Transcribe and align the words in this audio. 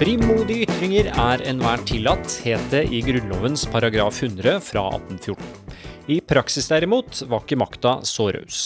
Frimodige 0.00 0.64
ytringer 0.64 1.10
er 1.12 1.42
enhver 1.44 1.82
tillatt, 1.84 2.38
het 2.40 2.62
det 2.72 2.86
i 2.88 3.02
Grunnlovens 3.04 3.66
paragraf 3.68 4.22
100 4.22 4.54
fra 4.64 4.86
1814. 4.96 5.48
I 6.08 6.16
praksis 6.24 6.70
derimot 6.70 7.18
var 7.28 7.42
ikke 7.44 7.58
makta 7.60 7.92
så 8.08 8.30
raus. 8.32 8.60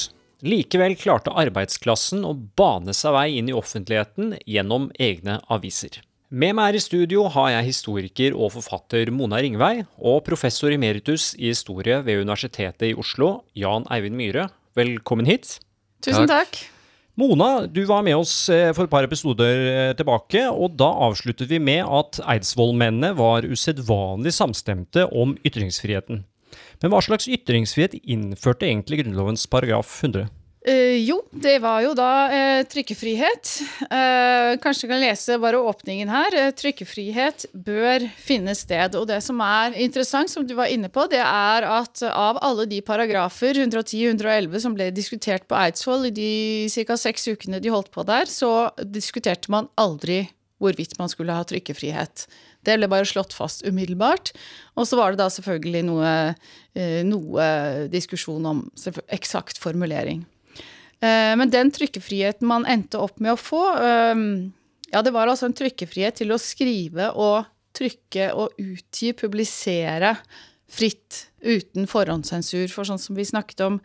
Likevel 0.47 0.95
klarte 0.95 1.35
arbeidsklassen 1.35 2.23
å 2.23 2.37
bane 2.39 2.95
seg 2.95 3.17
vei 3.17 3.25
inn 3.41 3.51
i 3.51 3.57
offentligheten 3.59 4.37
gjennom 4.47 4.93
egne 4.95 5.41
aviser. 5.51 5.99
Med 6.31 6.55
meg 6.55 6.71
her 6.71 6.79
i 6.79 6.85
studio 6.85 7.25
har 7.35 7.51
jeg 7.57 7.71
historiker 7.73 8.37
og 8.39 8.53
forfatter 8.55 9.11
Mona 9.11 9.43
Ringvei 9.43 9.81
og 9.99 10.21
professor 10.29 10.71
emeritus 10.71 11.33
i 11.35 11.51
historie 11.51 11.99
ved 12.07 12.23
Universitetet 12.23 12.93
i 12.93 12.95
Oslo, 12.95 13.41
Jan 13.59 13.91
Eivind 13.91 14.15
Myhre. 14.23 14.53
Velkommen 14.79 15.27
hit. 15.27 15.57
Tusen 15.99 16.31
takk. 16.31 16.63
Mona, 17.15 17.67
du 17.71 17.85
var 17.87 18.03
med 18.03 18.17
oss 18.19 18.49
eh, 18.51 18.73
for 18.75 18.89
et 18.89 18.91
par 18.91 19.07
episoder 19.07 19.61
eh, 19.71 19.91
tilbake, 19.95 20.41
og 20.51 20.75
da 20.81 20.89
avsluttet 21.07 21.47
vi 21.47 21.61
med 21.63 21.85
at 21.87 22.19
Eidsvollmennene 22.27 23.13
var 23.15 23.47
usedvanlig 23.47 24.33
samstemte 24.35 25.07
om 25.15 25.37
ytringsfriheten. 25.47 26.25
Men 26.83 26.91
hva 26.91 26.99
slags 27.07 27.29
ytringsfrihet 27.31 28.01
innførte 28.03 28.67
egentlig 28.67 29.05
Grunnlovens 29.05 29.47
paragraf 29.51 30.01
100? 30.03 30.27
Uh, 30.65 30.97
jo, 30.97 31.19
det 31.29 31.59
var 31.61 31.83
jo 31.85 31.91
da 31.93 32.11
uh, 32.33 32.63
trykkefrihet. 32.73 33.51
Uh, 33.85 34.57
kanskje 34.65 34.87
du 34.87 34.93
kan 34.95 35.03
lese 35.03 35.37
bare 35.43 35.61
åpningen 35.61 36.09
her. 36.09 36.37
trykkefrihet 36.57 37.45
bør 37.53 38.07
finne 38.17 38.55
sted. 38.57 38.97
Og 38.97 39.05
det 39.11 39.21
som 39.27 39.43
er 39.45 39.77
interessant, 39.85 40.33
som 40.33 40.47
du 40.49 40.55
var 40.57 40.73
inne 40.73 40.89
på, 40.89 41.05
det 41.13 41.21
er 41.21 41.69
at 41.69 42.01
av 42.09 42.41
alle 42.41 42.65
de 42.71 42.81
paragrafer, 42.81 43.61
110-111, 43.61 44.57
som 44.65 44.79
ble 44.79 44.89
diskutert 44.95 45.45
på 45.51 45.61
Eidsvoll 45.67 46.09
i 46.09 46.15
de 46.17 46.33
ca. 46.73 46.97
seks 46.97 47.29
ukene 47.29 47.61
de 47.61 47.75
holdt 47.75 47.93
på 47.93 48.09
der, 48.09 48.25
så 48.25 48.73
diskuterte 48.81 49.53
man 49.53 49.69
aldri 49.77 50.23
hvorvidt 50.65 50.97
man 50.97 51.13
skulle 51.13 51.37
ha 51.37 51.45
trykkefrihet. 51.45 52.25
Det 52.65 52.79
ble 52.81 52.89
bare 52.89 53.05
slått 53.05 53.37
fast 53.37 53.67
umiddelbart. 53.69 54.33
Og 54.81 54.89
så 54.89 54.97
var 54.97 55.13
det 55.13 55.21
da 55.21 55.29
selvfølgelig 55.29 55.83
noe, 55.91 56.13
noe 57.05 57.49
diskusjon 57.93 58.47
om 58.49 58.71
eksakt 59.13 59.61
formulering. 59.61 60.25
Eh, 61.01 61.35
men 61.39 61.53
den 61.53 61.73
trykkefriheten 61.75 62.49
man 62.49 62.67
endte 62.71 63.01
opp 63.03 63.21
med 63.23 63.35
å 63.35 63.41
få, 63.41 63.63
eh, 63.81 64.25
ja, 64.93 65.03
det 65.03 65.15
var 65.15 65.31
altså 65.31 65.51
en 65.51 65.57
trykkefrihet 65.57 66.21
til 66.23 66.35
å 66.35 66.41
skrive 66.41 67.11
og 67.15 67.51
trykke 67.75 68.33
og 68.39 68.55
utgi, 68.61 69.15
publisere 69.19 70.15
fritt 70.71 71.27
uten 71.43 71.89
forhåndssensur. 71.91 72.69
For 72.71 72.87
sånn 72.87 73.03
som 73.03 73.19
vi 73.19 73.27
snakket 73.27 73.65
om 73.67 73.81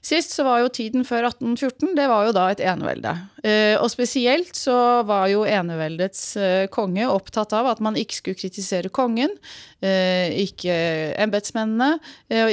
sist, 0.00 0.32
så 0.32 0.46
var 0.46 0.62
jo 0.62 0.70
tiden 0.72 1.04
før 1.04 1.26
1814 1.28 1.92
det 1.98 2.06
var 2.08 2.24
jo 2.24 2.32
da 2.32 2.46
et 2.48 2.62
enevelde. 2.64 3.12
Eh, 3.44 3.76
og 3.76 3.90
spesielt 3.92 4.56
så 4.56 5.04
var 5.04 5.28
jo 5.28 5.44
eneveldets 5.44 6.38
konge 6.72 7.04
opptatt 7.12 7.52
av 7.52 7.68
at 7.74 7.82
man 7.84 7.98
ikke 8.00 8.22
skulle 8.22 8.40
kritisere 8.40 8.88
kongen, 8.88 9.34
ikke 9.78 10.74
embetsmennene, 11.20 11.98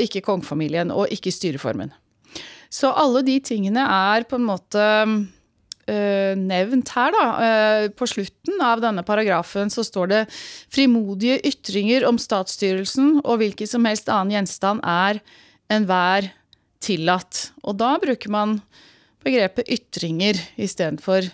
ikke 0.03 0.25
kongefamilien, 0.25 0.91
og 0.91 1.07
ikke 1.15 1.33
styreformen. 1.33 1.95
Så 2.73 2.91
alle 2.91 3.23
de 3.25 3.39
tingene 3.43 3.83
er 3.85 4.25
på 4.29 4.39
en 4.39 4.47
måte 4.47 4.85
uh, 4.85 6.33
nevnt 6.39 6.93
her, 6.95 7.15
da. 7.15 7.25
Uh, 7.35 7.87
på 7.95 8.07
slutten 8.09 8.63
av 8.63 8.83
denne 8.83 9.05
paragrafen 9.07 9.71
så 9.73 9.85
står 9.85 10.11
det 10.11 10.23
frimodige 10.73 11.41
ytringer 11.51 12.07
om 12.09 12.19
statsstyrelsen 12.21 13.19
og 13.23 13.41
hvilken 13.41 13.69
som 13.69 13.85
helst 13.89 14.11
annen 14.11 14.37
gjenstand 14.37 14.83
er 14.85 15.21
enhver 15.71 16.31
tillatt. 16.83 17.49
Og 17.65 17.77
da 17.79 17.95
bruker 18.01 18.33
man 18.33 18.59
begrepet 19.25 19.69
ytringer 19.73 20.37
istedenfor 20.61 21.25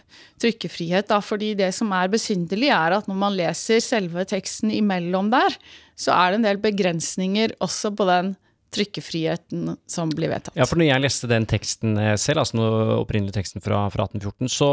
trykkefrihet. 0.41 1.09
Da, 1.11 1.19
fordi 1.23 1.53
det 1.59 1.73
som 1.75 1.91
er 1.95 2.11
besynderlig, 2.11 2.71
er 2.71 2.95
at 2.97 3.09
når 3.09 3.19
man 3.19 3.35
leser 3.35 3.83
selve 3.83 4.23
teksten 4.29 4.71
imellom 4.73 5.31
der, 5.33 5.57
så 5.99 6.16
er 6.16 6.31
det 6.31 6.39
en 6.39 6.47
del 6.47 6.61
begrensninger 6.63 7.57
også 7.63 7.91
på 7.97 8.07
den 8.09 8.35
trykkefriheten 8.71 9.75
som 9.89 10.11
blir 10.11 10.31
vedtatt. 10.31 10.55
Ja, 10.57 10.67
for 10.69 10.79
når 10.79 10.89
jeg 10.89 11.03
leste 11.03 11.29
den 11.31 11.47
teksten 11.49 11.97
eh, 11.99 12.13
selv, 12.19 12.43
altså 12.43 12.57
den 12.57 12.93
opprinnelige 12.97 13.37
teksten 13.39 13.63
fra, 13.63 13.83
fra 13.93 14.07
1814, 14.07 14.51
så 14.51 14.69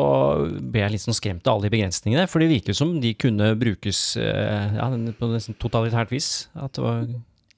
ble 0.59 0.85
jeg 0.85 0.95
litt 0.95 1.05
sånn 1.05 1.19
skremt 1.19 1.49
av 1.49 1.59
alle 1.59 1.69
de 1.69 1.75
begrensningene. 1.77 2.29
For 2.31 2.43
det 2.43 2.53
virker 2.53 2.79
som 2.79 2.97
de 3.03 3.15
kunne 3.19 3.53
brukes 3.59 4.03
eh, 4.23 4.79
ja, 4.79 4.89
på 5.19 5.33
nesten 5.33 5.59
totalitært 5.59 6.15
vis. 6.15 6.47
At 6.59 6.79
det 6.79 6.87
var 6.87 7.03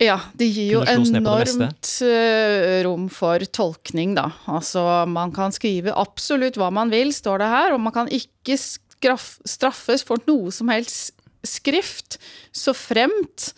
ja, 0.00 0.16
det 0.32 0.46
gir 0.48 0.78
jo 0.78 0.80
enormt 0.88 1.90
eh, 2.06 2.78
rom 2.86 3.10
for 3.12 3.42
tolkning, 3.52 4.14
da. 4.16 4.30
Altså, 4.48 4.80
man 5.04 5.34
kan 5.36 5.52
skrive 5.52 5.92
absolutt 5.92 6.56
hva 6.56 6.70
man 6.72 6.88
vil, 6.92 7.12
står 7.12 7.42
det 7.42 7.50
her, 7.52 7.74
og 7.76 7.82
man 7.84 7.92
kan 7.92 8.08
ikke 8.08 8.56
straffes 8.56 10.04
for 10.08 10.24
noe 10.24 10.48
som 10.56 10.72
helst 10.72 11.12
skrift, 11.44 12.16
så 12.52 12.72
fremt 12.76 13.52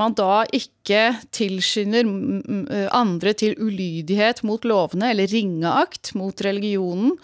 man 0.00 0.16
da 0.18 0.42
ikke 0.56 1.04
tilskynder 1.36 2.08
andre 2.96 3.36
til 3.36 3.54
ulydighet 3.60 4.42
mot 4.48 4.64
lovene 4.68 5.12
eller 5.12 5.30
ringeakt 5.30 6.14
mot 6.18 6.44
religionen, 6.44 7.16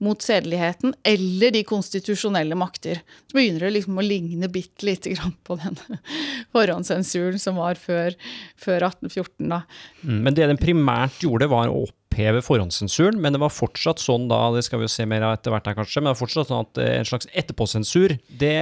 mot 0.00 0.22
sedeligheten 0.24 0.94
eller 1.04 1.52
de 1.52 1.60
konstitusjonelle 1.68 2.56
makter. 2.56 3.02
Så 3.28 3.36
begynner 3.36 3.66
det 3.66 3.74
liksom 3.76 4.00
å 4.00 4.04
ligne 4.04 4.48
bitte 4.52 4.86
lite 4.88 5.12
grann 5.12 5.34
på 5.44 5.58
den 5.60 5.76
forhåndssensuren 6.56 7.40
som 7.42 7.60
var 7.60 7.76
før, 7.80 8.16
før 8.56 8.88
1814. 8.88 9.50
Da. 9.52 9.62
Mm, 10.00 10.20
men 10.24 10.36
det 10.36 10.48
den 10.48 10.60
primært 10.60 11.20
gjorde, 11.24 11.50
var 11.52 11.68
å 11.68 11.82
oppheve 11.84 12.40
forhåndssensuren, 12.42 13.20
men 13.20 13.36
det 13.36 13.42
var 13.42 13.52
fortsatt 13.52 14.00
sånn 14.02 14.26
da, 14.30 14.46
det 14.54 14.64
skal 14.66 14.80
vi 14.80 14.88
jo 14.88 14.92
se 14.92 15.06
mer 15.08 15.26
av 15.26 15.36
etter 15.36 15.52
hvert 15.52 15.68
her 15.68 15.76
kanskje, 15.78 16.00
men 16.00 16.10
det 16.10 16.16
var 16.16 16.22
fortsatt 16.24 16.48
sånn 16.48 16.64
at 16.64 16.80
eh, 16.82 16.94
en 16.98 17.10
slags 17.12 17.28
etterpåsensur, 17.36 18.16
det 18.40 18.56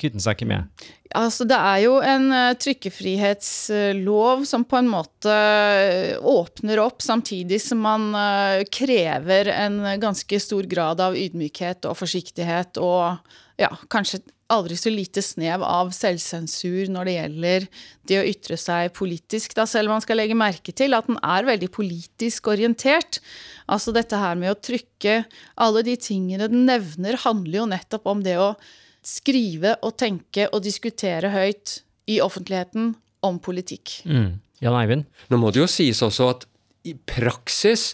kvittet 0.00 0.26
seg 0.26 0.36
ikke 0.36 0.50
med. 0.50 0.90
Altså, 1.18 1.42
det 1.48 1.56
er 1.58 1.78
jo 1.82 1.96
en 2.06 2.28
uh, 2.30 2.54
trykkefrihetslov 2.54 4.44
som 4.46 4.62
på 4.68 4.78
en 4.78 4.90
måte 4.92 5.34
uh, 5.34 6.18
åpner 6.22 6.78
opp, 6.84 7.02
samtidig 7.02 7.58
som 7.64 7.80
man 7.82 8.12
uh, 8.14 8.62
krever 8.70 9.50
en 9.50 9.80
ganske 10.02 10.38
stor 10.42 10.68
grad 10.70 11.02
av 11.02 11.18
ydmykhet 11.18 11.88
og 11.90 11.98
forsiktighet 11.98 12.78
og 12.78 13.18
ja, 13.58 13.72
kanskje 13.90 14.22
aldri 14.50 14.76
så 14.78 14.90
lite 14.90 15.22
snev 15.22 15.62
av 15.66 15.92
selvsensur 15.94 16.90
når 16.90 17.06
det 17.06 17.14
gjelder 17.14 17.66
det 18.10 18.18
å 18.18 18.26
ytre 18.26 18.58
seg 18.58 18.92
politisk, 18.96 19.54
da 19.58 19.66
selv 19.68 19.90
om 19.90 19.96
man 19.98 20.04
skal 20.04 20.18
legge 20.18 20.38
merke 20.38 20.74
til 20.74 20.96
at 20.96 21.10
den 21.10 21.18
er 21.22 21.46
veldig 21.48 21.70
politisk 21.74 22.50
orientert. 22.50 23.20
Altså 23.70 23.94
dette 23.94 24.18
her 24.18 24.38
med 24.38 24.50
å 24.50 24.58
trykke 24.58 25.20
Alle 25.62 25.84
de 25.86 25.94
tingene 26.00 26.48
den 26.50 26.64
nevner, 26.66 27.18
handler 27.22 27.60
jo 27.60 27.66
nettopp 27.70 28.08
om 28.10 28.22
det 28.26 28.38
å 28.42 28.54
skrive 29.10 29.74
og 29.82 29.96
tenke 30.00 30.46
og 30.50 30.62
diskutere 30.64 31.32
høyt 31.34 31.80
i 32.10 32.20
offentligheten 32.22 32.94
om 33.26 33.40
politikk. 33.42 34.00
Mm. 34.06 34.38
Jan 34.60 34.76
Eivind? 34.76 35.08
Nå 35.32 35.40
må 35.40 35.50
det 35.52 35.62
jo 35.62 35.68
sies 35.70 36.02
også 36.04 36.30
at 36.34 36.46
i 36.86 36.94
praksis 36.94 37.92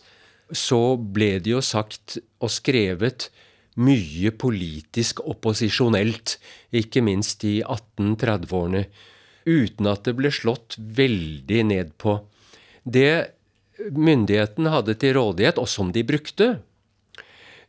så 0.55 0.81
ble 0.97 1.37
det 1.43 1.51
jo 1.57 1.63
sagt 1.65 2.19
og 2.39 2.53
skrevet 2.53 3.29
mye 3.77 4.31
politisk 4.33 5.21
opposisjonelt, 5.27 6.37
ikke 6.73 7.03
minst 7.05 7.45
i 7.45 7.59
1830-årene, 7.61 8.87
uten 9.47 9.91
at 9.91 10.07
det 10.07 10.15
ble 10.19 10.31
slått 10.33 10.79
veldig 10.79 11.61
ned 11.69 11.93
på. 12.01 12.17
Det 12.83 13.37
myndigheten 13.93 14.71
hadde 14.73 14.97
til 15.01 15.19
rådighet, 15.19 15.61
og 15.61 15.69
som 15.69 15.93
de 15.93 16.07
brukte, 16.07 16.49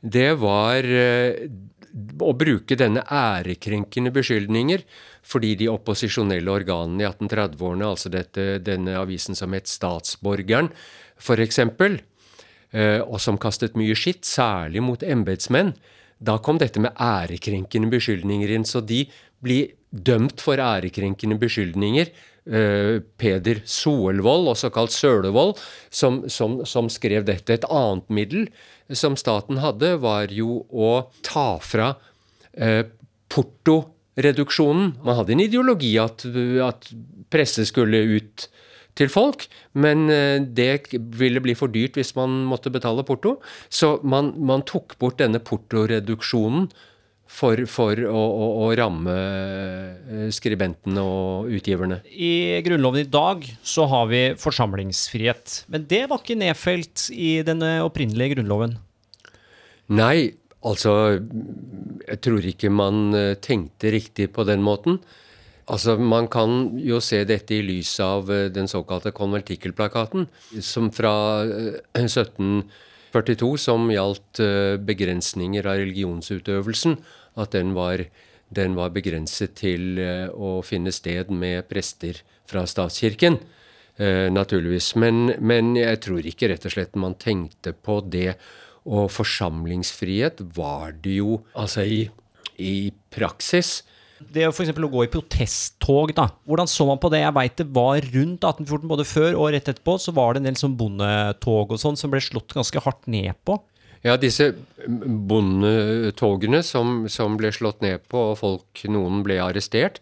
det 0.02 0.29
var 0.40 0.85
eh, 0.85 1.50
å 1.93 2.33
bruke 2.37 2.77
denne 2.79 3.03
ærekrenkende 3.03 4.11
beskyldninger 4.15 4.83
fordi 5.27 5.55
de 5.59 5.69
opposisjonelle 5.71 6.51
organene 6.51 7.03
i 7.03 7.07
1830-årene, 7.09 7.89
altså 7.89 8.11
dette, 8.13 8.47
denne 8.63 8.95
avisen 8.99 9.35
som 9.35 9.55
het 9.55 9.67
Statsborgeren, 9.67 10.69
f.eks., 11.19 11.59
eh, 11.65 13.01
og 13.01 13.19
som 13.23 13.39
kastet 13.41 13.75
mye 13.79 13.97
skitt, 13.97 14.23
særlig 14.27 14.83
mot 14.85 15.03
embetsmenn, 15.03 15.73
da 16.17 16.37
kom 16.41 16.57
dette 16.57 16.81
med 16.81 16.95
ærekrenkende 16.97 17.91
beskyldninger 17.91 18.55
inn. 18.55 18.66
Så 18.66 18.81
de 18.81 19.03
blir 19.43 19.75
dømt 19.91 20.41
for 20.41 20.57
ærekrenkende 20.61 21.37
beskyldninger. 21.41 22.09
Uh, 22.47 23.03
Peder 23.20 23.59
Solvold, 23.67 24.47
også 24.53 24.72
kalt 24.72 24.94
Sølevold, 24.96 25.58
som, 25.91 26.22
som, 26.32 26.61
som, 26.64 26.88
skrev 26.91 27.26
dette. 27.28 27.58
Et 27.58 27.67
annet 27.67 28.08
middel 28.08 28.47
som 28.96 29.17
staten 29.20 29.59
hadde, 29.59 29.97
var 29.99 30.32
jo 30.32 30.61
å 30.72 30.91
ta 31.28 31.58
fra 31.59 31.90
uh, 32.55 32.84
portoreduksjonen. 33.34 34.94
Man 35.03 35.20
hadde 35.20 35.35
en 35.35 35.44
ideologi 35.44 35.91
at, 35.99 36.23
at 36.64 36.88
presse 37.34 37.67
skulle 37.67 38.05
ut 38.16 38.47
til 38.97 39.11
folk, 39.14 39.46
men 39.78 40.08
eh, 40.09 40.41
det 40.41 40.97
ville 41.17 41.41
bli 41.43 41.55
for 41.58 41.72
dyrt 41.73 41.97
hvis 42.00 42.16
man 42.17 42.43
måtte 42.50 42.73
betale 42.73 43.05
porto. 43.08 43.38
Så 43.70 43.97
man, 44.03 44.34
man 44.38 44.66
tok 44.67 44.97
bort 45.02 45.20
denne 45.22 45.41
portoreduksjonen 45.43 46.70
for, 47.28 47.59
for 47.70 48.00
å, 48.08 48.22
å, 48.24 48.47
å, 48.64 48.72
ramme 48.79 49.14
eh, 49.14 50.26
skribentene 50.34 51.03
og 51.03 51.52
utgiverne. 51.59 52.00
I 52.08 52.59
Grunnloven 52.66 53.03
i 53.03 53.12
dag 53.12 53.46
så 53.62 53.85
har 53.91 54.09
vi 54.12 54.24
forsamlingsfrihet. 54.40 55.62
Men 55.72 55.85
det 55.91 56.06
var 56.12 56.24
ikke 56.24 56.40
nedfelt 56.40 57.08
i 57.14 57.38
den 57.47 57.64
opprinnelige 57.84 58.38
Grunnloven? 58.38 58.78
Nei, 59.88 60.34
altså 60.68 60.91
Jeg 62.08 62.20
tror 62.24 62.50
ikke 62.50 62.74
man 62.74 63.16
eh, 63.16 63.38
tenkte 63.40 63.94
riktig 63.94 64.32
på 64.35 64.47
den 64.47 64.64
måten. 64.66 65.00
Altså, 65.68 65.97
Man 66.00 66.28
kan 66.32 66.79
jo 66.79 67.02
se 67.03 67.24
dette 67.28 67.58
i 67.58 67.64
lys 67.66 67.97
av 68.03 68.32
eh, 68.32 68.47
den 68.52 68.70
såkalte 68.72 69.12
konvertikkelplakaten, 69.12 70.28
som 70.64 70.91
fra 70.96 71.14
1742, 73.11 73.51
som 73.61 73.91
gjaldt 73.91 74.41
begrensninger 74.87 75.67
av 75.67 75.79
religionsutøvelsen. 75.81 76.97
At 77.37 77.53
den 77.55 77.73
var, 77.77 78.03
den 78.53 78.75
var 78.77 78.93
begrenset 78.95 79.55
til 79.59 79.99
å 80.33 80.59
finne 80.65 80.93
sted 80.95 81.31
med 81.31 81.67
prester 81.69 82.23
fra 82.49 82.65
statskirken. 82.67 83.39
Eh, 83.97 84.29
naturligvis. 84.29 84.91
Men, 84.95 85.33
men, 85.41 85.73
jeg 85.75 85.97
tror 86.05 86.25
ikke 86.29 86.51
rett 86.51 86.65
og 86.69 86.73
slett 86.75 86.97
man 86.99 87.17
tenkte 87.17 87.73
på 87.73 87.99
det. 88.05 88.35
Og 88.87 89.09
forsamlingsfrihet 89.11 90.43
var 90.55 90.93
det 91.03 91.17
jo 91.17 91.41
altså 91.57 91.83
i, 91.83 92.03
i 92.61 92.91
praksis. 93.11 93.81
Det 94.17 94.47
å 94.47 94.52
f.eks. 94.53 94.72
å 94.73 94.90
gå 94.90 95.03
i 95.05 95.11
protesttog, 95.14 96.14
da. 96.17 96.28
Hvordan 96.49 96.69
så 96.69 96.87
man 96.90 96.99
på 97.02 97.11
det? 97.14 97.22
Jeg 97.22 97.35
veit 97.37 97.58
det 97.59 97.67
var 97.75 98.02
rundt 98.02 98.46
1814, 98.47 98.87
både 98.90 99.05
før 99.05 99.37
og 99.37 99.52
rett 99.53 99.69
etterpå, 99.69 99.97
så 100.02 100.14
var 100.17 100.34
det 100.34 100.41
en 100.41 100.49
del 100.49 100.58
sånn 100.59 100.78
bondetog 100.79 101.75
og 101.75 101.81
sånn 101.81 101.99
som 101.99 102.14
ble 102.14 102.22
slått 102.23 102.55
ganske 102.58 102.81
hardt 102.81 103.05
ned 103.11 103.37
på. 103.46 103.59
Ja, 104.05 104.16
disse 104.17 104.52
bondetogene 104.87 106.64
som, 106.66 107.05
som 107.11 107.37
ble 107.37 107.52
slått 107.53 107.81
ned 107.85 108.05
på, 108.09 108.31
og 108.31 108.40
folk, 108.41 108.84
noen 108.90 109.23
ble 109.25 109.40
arrestert, 109.43 110.02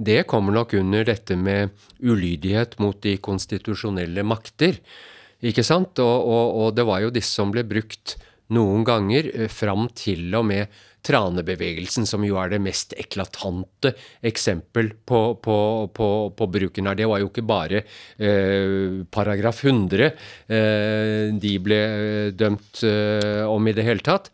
det 0.00 0.22
kommer 0.30 0.54
nok 0.56 0.74
under 0.78 1.04
dette 1.04 1.36
med 1.36 1.74
ulydighet 2.00 2.78
mot 2.80 2.96
de 3.04 3.18
konstitusjonelle 3.20 4.24
makter. 4.24 4.78
Ikke 5.44 5.64
sant? 5.66 5.98
Og, 6.00 6.24
og, 6.24 6.46
og 6.62 6.76
det 6.76 6.86
var 6.88 7.02
jo 7.04 7.12
disse 7.12 7.34
som 7.36 7.52
ble 7.52 7.66
brukt 7.68 8.16
noen 8.54 8.84
ganger 8.86 9.28
eh, 9.34 9.50
fram 9.52 9.88
til 9.96 10.32
og 10.38 10.46
med 10.50 10.80
tranebevegelsen, 11.06 12.06
som 12.08 12.24
jo 12.26 12.38
er 12.40 12.52
det 12.52 12.60
mest 12.62 12.94
eklatante 13.00 13.94
eksempel 14.26 14.92
på, 15.06 15.22
på, 15.42 15.56
på, 15.96 16.08
på 16.36 16.50
bruken 16.52 16.90
her. 16.90 16.98
Det 16.98 17.08
var 17.10 17.22
jo 17.22 17.30
ikke 17.30 17.46
bare 17.48 17.82
eh, 17.82 19.00
paragraf 19.12 19.64
100 19.64 20.10
eh, 20.10 21.32
de 21.40 21.54
ble 21.62 21.80
eh, 21.80 22.32
dømt 22.36 22.84
eh, 22.86 23.44
om 23.48 23.68
i 23.68 23.76
det 23.76 23.86
hele 23.86 24.04
tatt. 24.06 24.32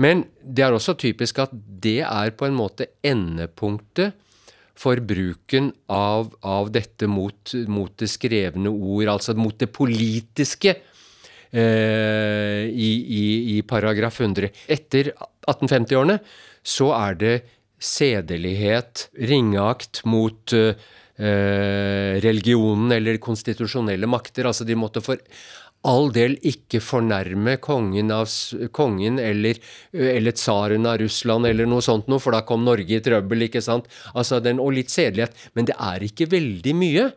Men 0.00 0.24
det 0.42 0.64
er 0.64 0.74
også 0.74 0.96
typisk 0.98 1.42
at 1.44 1.52
det 1.52 2.00
er 2.06 2.32
på 2.36 2.48
en 2.48 2.56
måte 2.56 2.88
endepunktet 3.04 4.16
for 4.82 4.98
bruken 5.04 5.70
av, 5.92 6.32
av 6.40 6.70
dette 6.74 7.06
mot, 7.10 7.52
mot, 7.68 7.92
det 8.00 8.08
skrevne 8.10 8.72
ord, 8.72 9.10
altså 9.12 9.34
mot 9.38 9.54
det 9.60 9.68
politiske. 9.74 10.74
Eh, 11.52 12.64
i, 12.64 12.92
i, 13.08 13.56
i, 13.56 13.62
paragraf 13.62 14.20
100. 14.20 14.48
Etter 14.72 15.10
1850-årene 15.44 16.16
så 16.64 16.86
er 16.96 17.18
det 17.20 17.32
sedelighet, 17.82 19.10
ringeakt 19.28 20.00
mot 20.08 20.54
eh, 20.56 20.78
religionen 22.24 22.94
eller 22.96 23.20
konstitusjonelle 23.20 24.08
makter. 24.08 24.48
Altså 24.48 24.64
de 24.64 24.78
måtte 24.80 25.04
for 25.04 25.20
all 25.84 26.08
del 26.14 26.38
ikke 26.46 26.80
fornærme 26.80 27.58
kongen, 27.60 28.14
av, 28.16 28.32
kongen 28.72 29.20
eller, 29.20 29.60
eller 29.92 30.38
tsaren 30.38 30.88
av 30.88 31.02
Russland 31.04 31.50
eller 31.50 31.68
noe 31.68 31.84
sånt 31.84 32.08
noe, 32.08 32.22
for 32.22 32.32
da 32.32 32.46
kom 32.48 32.64
Norge 32.64 32.96
i 32.96 33.04
trøbbel, 33.04 33.50
ikke 33.50 33.60
sant. 33.60 33.92
Altså 34.14 34.40
den, 34.40 34.62
og 34.62 34.72
litt 34.78 34.94
sedelighet. 34.94 35.36
Men 35.52 35.68
det 35.68 35.76
er 35.76 36.08
ikke 36.08 36.32
veldig 36.32 36.78
mye. 36.80 37.08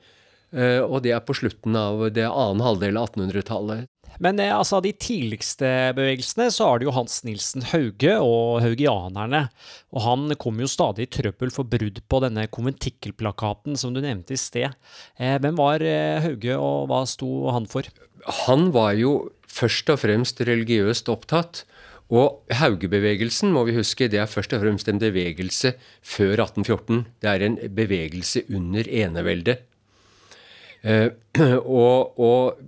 Og 0.56 1.02
det 1.04 1.12
er 1.12 1.24
på 1.24 1.36
slutten 1.36 1.76
av 1.76 2.08
det 2.16 2.28
annen 2.28 2.64
halvdel 2.64 2.98
av 3.00 3.14
1800-tallet. 3.14 3.88
Men 4.24 4.40
eh, 4.40 4.54
altså, 4.56 4.82
de 4.84 4.94
tidligste 4.94 5.68
bevegelsene 5.98 6.50
så 6.54 6.70
har 6.70 6.80
det 6.80 6.90
jo 6.90 6.96
Hans 6.96 7.22
Nilsen 7.28 7.66
Hauge 7.72 8.18
og 8.22 8.62
haugianerne. 8.64 9.46
Og 9.96 10.06
han 10.06 10.36
kom 10.42 10.60
jo 10.64 10.72
stadig 10.72 11.08
i 11.08 11.14
trøbbel 11.18 11.54
for 11.54 11.68
brudd 11.68 12.02
på 12.08 12.24
denne 12.24 12.48
konventikkelplakaten 12.48 13.80
som 13.80 13.96
du 13.96 14.04
nevnte 14.04 14.36
i 14.36 14.42
sted. 14.42 14.76
Eh, 15.20 15.38
hvem 15.42 15.60
var 15.60 15.84
Hauge, 16.26 16.56
og 16.56 16.90
hva 16.92 17.06
sto 17.10 17.32
han 17.56 17.70
for? 17.70 17.88
han 18.26 18.72
var 18.74 18.96
jo 18.98 19.16
først 19.52 19.90
og 19.94 20.02
fremst 20.02 20.42
religiøst 20.46 21.10
opptatt. 21.12 21.64
Og 22.14 22.44
Haugebevegelsen 22.54 23.50
må 23.54 23.64
vi 23.66 23.78
huske, 23.80 24.10
det 24.12 24.20
er 24.22 24.30
først 24.30 24.54
og 24.54 24.62
fremst 24.62 24.90
en 24.90 25.02
bevegelse 25.02 25.74
før 26.06 26.36
1814. 26.44 27.06
Det 27.22 27.32
er 27.32 27.46
en 27.46 27.58
bevegelse 27.74 28.46
under 28.54 28.86
eneveldet. 28.86 29.64
Eh, 30.86 31.10
og, 31.66 32.20
og 32.20 32.62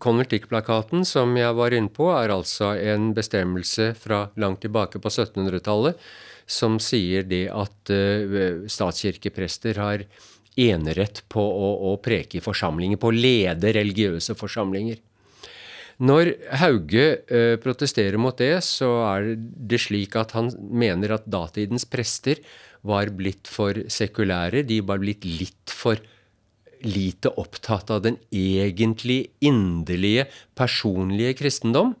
konvertikkplakaten 0.00 1.04
som 1.08 1.34
jeg 1.36 1.56
var 1.58 1.76
inne 1.76 1.92
på, 1.92 2.08
er 2.14 2.32
altså 2.32 2.72
en 2.78 3.12
bestemmelse 3.16 3.92
fra 3.98 4.26
langt 4.40 4.62
tilbake 4.64 5.00
på 5.02 5.12
1700-tallet 5.12 6.00
som 6.48 6.78
sier 6.80 7.26
det 7.28 7.44
at 7.52 7.92
uh, 7.92 8.64
statskirkeprester 8.70 9.80
har 9.82 10.06
enerett 10.58 11.22
på 11.30 11.42
å, 11.42 11.68
å 11.92 11.98
preke 12.02 12.40
i 12.40 12.42
forsamlinger, 12.42 12.98
på 12.98 13.12
å 13.12 13.14
lede 13.14 13.74
religiøse 13.76 14.34
forsamlinger. 14.38 14.98
Når 16.08 16.32
Hauge 16.62 17.06
uh, 17.28 17.54
protesterer 17.60 18.18
mot 18.22 18.38
det, 18.40 18.54
så 18.64 18.90
er 19.10 19.34
det 19.36 19.82
slik 19.84 20.16
at 20.18 20.32
han 20.38 20.50
mener 20.56 21.18
at 21.18 21.28
datidens 21.28 21.84
prester 21.90 22.40
var 22.86 23.10
blitt 23.12 23.50
for 23.50 23.84
sekulære. 23.90 24.64
De 24.64 24.80
var 24.86 25.02
blitt 25.02 25.26
litt 25.28 25.74
for 25.74 26.00
lite 26.84 27.32
opptatt 27.40 27.90
av 27.90 28.02
den 28.04 28.18
egentlig 28.34 29.28
inderlige, 29.44 30.26
personlige 30.58 31.38
kristendom. 31.40 31.94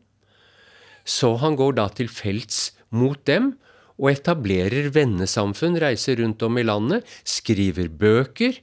Så 1.08 1.36
han 1.42 1.56
går 1.56 1.78
da 1.78 1.88
til 1.92 2.10
felts 2.12 2.72
mot 2.94 3.20
dem 3.28 3.54
og 3.98 4.12
etablerer 4.12 4.90
vennesamfunn, 4.94 5.78
reiser 5.80 6.20
rundt 6.22 6.42
om 6.46 6.58
i 6.60 6.66
landet, 6.66 7.06
skriver 7.26 7.88
bøker 7.90 8.60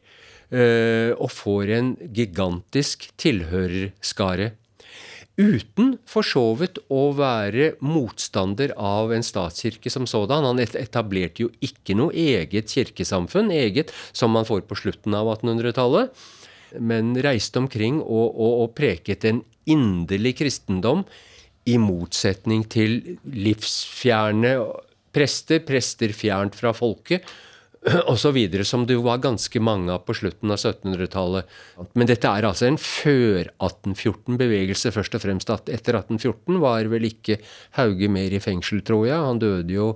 øh, 0.51 1.11
og 1.17 1.31
får 1.33 1.73
en 1.75 1.95
gigantisk 2.15 3.09
tilhørerskare. 3.19 4.53
Uten 5.35 5.97
for 6.07 6.23
så 6.23 6.43
vidt 6.55 6.77
å 6.87 7.09
være 7.17 7.73
motstander 7.83 8.71
av 8.79 9.11
en 9.11 9.25
statskirke 9.25 9.91
som 9.91 10.07
sådan. 10.07 10.47
Han 10.47 10.61
etablerte 10.63 11.43
jo 11.43 11.49
ikke 11.65 11.97
noe 11.99 12.15
eget 12.15 12.71
kirkesamfunn, 12.71 13.51
eget 13.51 13.91
som 14.15 14.31
man 14.31 14.47
får 14.47 14.63
på 14.69 14.77
slutten 14.79 15.17
av 15.17 15.33
1800-tallet, 15.33 16.15
men 16.79 17.11
reiste 17.19 17.59
omkring 17.59 17.99
og, 17.99 18.29
og, 18.31 18.53
og 18.63 18.73
preket 18.79 19.27
en 19.27 19.43
inderlig 19.67 20.37
kristendom 20.39 21.03
i 21.67 21.75
motsetning 21.81 22.63
til 22.71 23.01
livsfjerne 23.27 24.55
prester, 25.15 25.59
prester 25.67 26.15
fjernt 26.15 26.55
fra 26.55 26.71
folket 26.75 27.27
osv., 28.11 28.37
som 28.63 28.85
det 28.89 28.97
var 29.03 29.21
ganske 29.23 29.61
mange 29.61 29.93
av 29.93 30.03
på 30.07 30.15
slutten 30.17 30.51
av 30.53 30.57
1700-tallet. 30.57 31.55
Men 31.93 32.09
dette 32.09 32.31
er 32.31 32.47
altså 32.47 32.69
en 32.69 32.79
før 32.81 33.51
1814-bevegelse, 33.53 34.93
først 34.95 35.17
og 35.17 35.25
fremst. 35.25 35.53
Etter 35.53 35.99
1814 36.01 36.61
var 36.63 36.91
vel 36.91 37.09
ikke 37.11 37.39
Hauge 37.79 38.09
mer 38.11 38.33
i 38.33 38.43
fengsel, 38.43 38.83
tror 38.85 39.07
jeg. 39.09 39.17
Han 39.21 39.41
døde 39.41 39.75
jo 39.75 39.89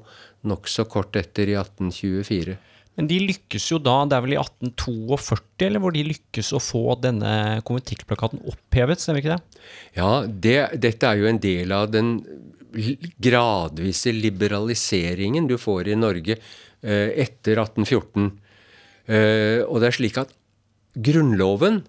nokså 0.49 0.85
kort 0.91 1.17
etter, 1.19 1.49
i 1.51 1.57
1824. 1.59 2.57
Men 2.99 3.07
de 3.07 3.17
lykkes 3.23 3.69
jo 3.71 3.77
da, 3.79 4.01
det 4.11 4.17
er 4.17 4.23
vel 4.25 4.35
i 4.35 4.39
1842, 4.41 5.67
eller 5.69 5.83
hvor 5.83 5.95
de 5.95 6.03
lykkes 6.09 6.49
å 6.57 6.59
få 6.59 6.83
denne 6.99 7.61
konventikkplakaten 7.67 8.41
opphevet, 8.51 8.99
stemmer 8.99 9.23
ikke 9.23 9.37
det? 9.37 9.61
Ja, 9.95 10.09
det, 10.27 10.57
dette 10.83 11.07
er 11.07 11.21
jo 11.21 11.29
en 11.29 11.39
del 11.39 11.71
av 11.71 11.87
den 11.93 12.17
gradvise 13.23 14.11
liberaliseringen 14.13 15.47
du 15.49 15.55
får 15.57 15.89
i 15.89 15.95
Norge 15.97 16.35
etter 16.83 17.59
1814. 17.59 18.29
Eh, 19.09 19.61
og 19.65 19.81
det 19.81 19.89
er 19.89 19.97
slik 19.97 20.19
at 20.21 20.33
Grunnloven 20.99 21.83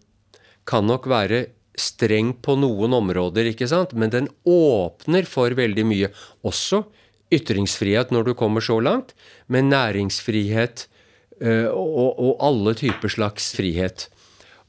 kan 0.68 0.86
nok 0.88 1.08
være 1.10 1.44
streng 1.80 2.34
på 2.44 2.56
noen 2.60 2.94
områder, 2.96 3.48
ikke 3.52 3.68
sant? 3.70 3.94
men 3.96 4.12
den 4.12 4.28
åpner 4.48 5.28
for 5.28 5.52
veldig 5.56 5.84
mye. 5.88 6.10
Også 6.46 6.84
ytringsfrihet 7.32 8.12
når 8.12 8.30
du 8.30 8.32
kommer 8.38 8.64
så 8.64 8.80
langt, 8.82 9.14
men 9.48 9.70
næringsfrihet 9.72 10.86
eh, 11.40 11.68
og, 11.68 12.16
og 12.16 12.32
alle 12.44 12.74
typer 12.78 13.12
slags 13.12 13.52
frihet. 13.56 14.08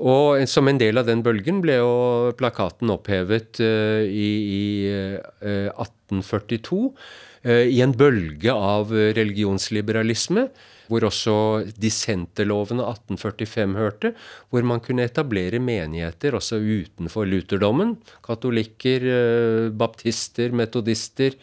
Og 0.01 0.41
som 0.49 0.65
en 0.67 0.79
del 0.81 0.97
av 0.97 1.05
den 1.05 1.21
bølgen 1.21 1.59
ble 1.61 1.75
jo 1.77 2.31
plakaten 2.39 2.89
opphevet 2.89 3.59
i, 3.61 4.29
i 4.41 4.63
uh, 4.89 5.67
1842 5.77 6.79
uh, 6.87 7.11
i 7.43 7.79
en 7.81 7.93
bølge 7.97 8.53
av 8.53 8.91
religionsliberalisme, 8.91 10.43
hvor 10.91 11.07
også 11.07 11.35
dissenterloven 11.79 12.81
av 12.83 12.97
1845 12.99 13.73
hørte, 13.79 14.11
hvor 14.51 14.67
man 14.67 14.83
kunne 14.83 15.07
etablere 15.07 15.61
menigheter 15.63 16.35
også 16.37 16.59
utenfor 16.59 17.29
lutherdommen. 17.31 17.95
Katolikker, 18.25 19.07
uh, 19.07 19.71
baptister, 19.73 20.53
metodister, 20.53 21.39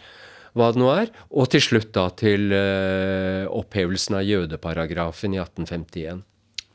hva 0.54 0.70
det 0.74 0.82
nå 0.82 0.92
er. 0.92 1.12
Og 1.32 1.50
til 1.50 1.64
slutt 1.64 1.90
da 1.96 2.08
til 2.18 2.52
opphevelsen 2.52 4.20
av 4.20 4.26
jødeparagrafen 4.26 5.36
i 5.36 5.42
1851. 5.42 6.24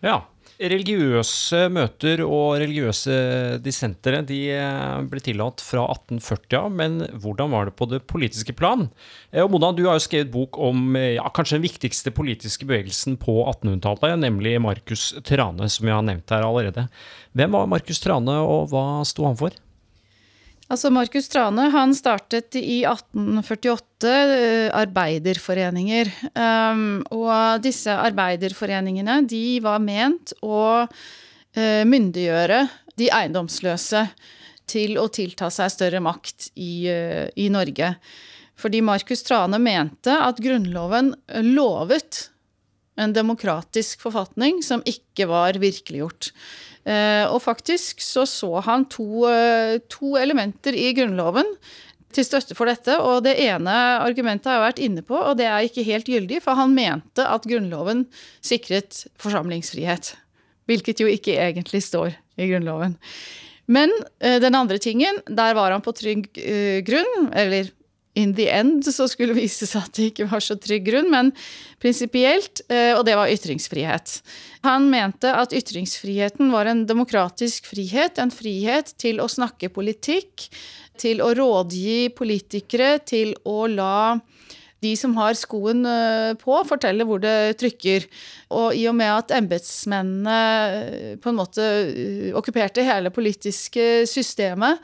Ja, 0.03 0.21
Religiøse 0.63 1.65
møter 1.73 2.21
og 2.23 2.55
religiøse 2.61 3.15
dissentere 3.63 4.21
de 4.23 4.37
eh, 4.55 5.01
ble 5.11 5.19
tillatt 5.23 5.59
fra 5.59 5.83
1840 5.91 6.55
av, 6.59 6.69
men 6.71 7.01
hvordan 7.19 7.51
var 7.51 7.67
det 7.67 7.73
på 7.79 7.87
det 7.91 7.99
politiske 8.07 8.55
plan? 8.55 8.85
Eh, 9.33 9.41
og 9.43 9.51
Mona, 9.51 9.73
du 9.75 9.83
har 9.89 9.99
jo 9.99 10.05
skrevet 10.05 10.31
bok 10.31 10.59
om 10.63 10.95
eh, 10.95 11.17
ja, 11.17 11.27
kanskje 11.35 11.59
den 11.59 11.65
viktigste 11.65 12.13
politiske 12.15 12.69
bevegelsen 12.69 13.19
på 13.19 13.41
1800-tallet, 13.43 14.15
nemlig 14.23 14.55
Markus 14.63 15.09
Trane, 15.27 15.67
som 15.67 15.89
vi 15.89 15.95
har 15.95 16.05
nevnt 16.07 16.31
her 16.31 16.47
allerede. 16.47 16.87
Hvem 17.35 17.59
var 17.59 17.69
Markus 17.75 17.99
Trane, 18.03 18.39
og 18.39 18.71
hva 18.71 18.85
sto 19.09 19.27
han 19.27 19.39
for? 19.39 19.59
Altså 20.73 20.89
Markus 20.89 21.27
Trane 21.29 21.67
han 21.69 21.91
startet 21.93 22.55
i 22.57 22.79
1848 22.81 24.09
uh, 24.09 24.69
arbeiderforeninger. 24.73 26.09
Um, 26.33 27.03
og 27.13 27.61
disse 27.61 27.93
arbeiderforeningene 27.93 29.19
de 29.29 29.59
var 29.61 29.83
ment 29.83 30.33
å 30.41 30.63
uh, 30.87 31.83
myndiggjøre 31.85 32.63
de 32.97 33.11
eiendomsløse 33.13 34.01
til 34.73 34.97
å 34.97 35.05
tilta 35.13 35.51
seg 35.53 35.69
større 35.75 36.01
makt 36.01 36.49
i, 36.57 36.89
uh, 36.89 37.29
i 37.37 37.51
Norge. 37.53 37.93
Fordi 38.57 38.81
Markus 38.81 39.21
Trane 39.27 39.61
mente 39.61 40.17
at 40.25 40.41
Grunnloven 40.41 41.13
lovet 41.53 42.31
en 42.97 43.13
demokratisk 43.13 44.01
forfatning 44.07 44.63
som 44.65 44.81
ikke 44.89 45.29
var 45.29 45.61
virkeliggjort. 45.61 46.33
Eh, 46.83 47.23
og 47.31 47.39
faktisk 47.43 48.03
så 48.03 48.25
så 48.27 48.59
han 48.65 48.83
to, 48.91 49.25
eh, 49.29 49.79
to 49.87 50.17
elementer 50.19 50.75
i 50.75 50.91
Grunnloven 50.95 51.47
til 52.13 52.25
støtte 52.27 52.57
for 52.57 52.67
dette. 52.67 52.97
Og 52.99 53.23
det 53.23 53.37
ene 53.39 53.75
argumentet 54.03 54.51
har 54.51 54.59
jeg 54.59 54.67
vært 54.67 54.83
inne 54.83 55.05
på, 55.05 55.15
og 55.15 55.37
det 55.39 55.47
er 55.47 55.63
ikke 55.63 55.87
helt 55.87 56.09
gyldig, 56.11 56.41
for 56.43 56.59
han 56.59 56.75
mente 56.75 57.23
at 57.23 57.47
Grunnloven 57.47 58.05
sikret 58.43 59.05
forsamlingsfrihet. 59.21 60.15
Hvilket 60.67 60.99
jo 61.03 61.07
ikke 61.11 61.37
egentlig 61.39 61.83
står 61.83 62.13
i 62.39 62.49
Grunnloven. 62.51 62.97
Men 63.71 63.91
eh, 64.19 64.41
den 64.43 64.55
andre 64.55 64.77
tingen, 64.77 65.21
der 65.27 65.55
var 65.55 65.71
han 65.71 65.83
på 65.83 65.95
trygg 65.95 66.27
grunn, 66.83 67.31
eller 67.31 67.71
in 68.19 68.35
the 68.37 68.47
end 68.51 68.85
så 68.97 69.07
skulle 69.11 69.35
vise 69.37 69.67
seg 69.69 69.87
at 69.87 69.97
det 69.97 70.09
ikke 70.11 70.29
var 70.31 70.43
så 70.43 70.57
trygg 70.59 70.85
grunn, 70.89 71.11
men 71.13 71.31
prinsipielt, 71.83 72.63
og 72.69 73.03
det 73.07 73.17
var 73.19 73.31
ytringsfrihet. 73.33 74.19
Han 74.63 74.87
mente 74.91 75.31
at 75.33 75.55
ytringsfriheten 75.55 76.53
var 76.53 76.69
en 76.71 76.85
demokratisk 76.87 77.67
frihet, 77.73 78.21
en 78.21 78.31
frihet 78.31 78.93
til 79.01 79.19
å 79.19 79.27
snakke 79.31 79.71
politikk, 79.73 80.47
til 80.99 81.23
å 81.25 81.33
rådgi 81.35 82.13
politikere, 82.15 82.99
til 83.03 83.33
å 83.49 83.65
la 83.67 84.19
de 84.83 84.93
som 84.99 85.15
har 85.17 85.35
skoen 85.39 85.85
eh, 85.87 86.33
på, 86.39 86.55
fortelle 86.67 87.05
hvor 87.07 87.21
det 87.23 87.55
trykker. 87.61 88.07
Og 88.53 88.75
i 88.77 88.85
og 88.89 88.97
med 88.99 89.11
at 89.11 89.33
embetsmennene 89.37 90.39
eh, 90.79 91.13
på 91.21 91.31
en 91.31 91.39
måte 91.39 91.63
eh, 91.63 92.29
okkuperte 92.37 92.85
hele 92.85 93.13
politiske 93.13 94.03
systemet, 94.09 94.81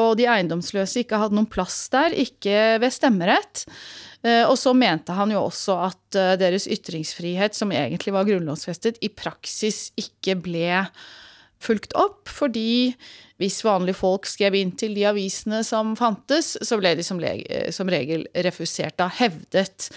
og 0.00 0.12
de 0.18 0.26
eiendomsløse 0.28 1.04
ikke 1.04 1.18
hadde 1.20 1.36
noen 1.36 1.48
plass 1.50 1.86
der, 1.92 2.14
ikke 2.16 2.78
ved 2.82 2.92
stemmerett, 2.92 3.64
og 4.50 4.56
så 4.60 4.74
mente 4.76 5.14
han 5.16 5.30
jo 5.32 5.46
også 5.46 5.76
at 5.86 6.18
deres 6.40 6.66
ytringsfrihet, 6.68 7.56
som 7.56 7.72
egentlig 7.72 8.12
var 8.12 8.26
grunnlovsfestet, 8.28 8.98
i 9.00 9.08
praksis 9.08 9.86
ikke 10.00 10.36
ble 10.44 10.82
fulgt 11.60 11.94
opp, 11.98 12.28
fordi 12.30 12.94
hvis 13.40 13.62
vanlige 13.64 13.96
folk 13.96 14.28
skrev 14.28 14.56
inn 14.58 14.72
til 14.76 14.94
de 14.96 15.06
avisene 15.08 15.62
som 15.64 15.94
fantes, 15.96 16.54
så 16.60 16.76
ble 16.80 16.94
de 16.98 17.04
som, 17.04 17.20
som 17.72 17.88
regel 17.92 18.26
refusert. 18.46 18.98
Da 19.00 19.08
hevdet 19.20 19.88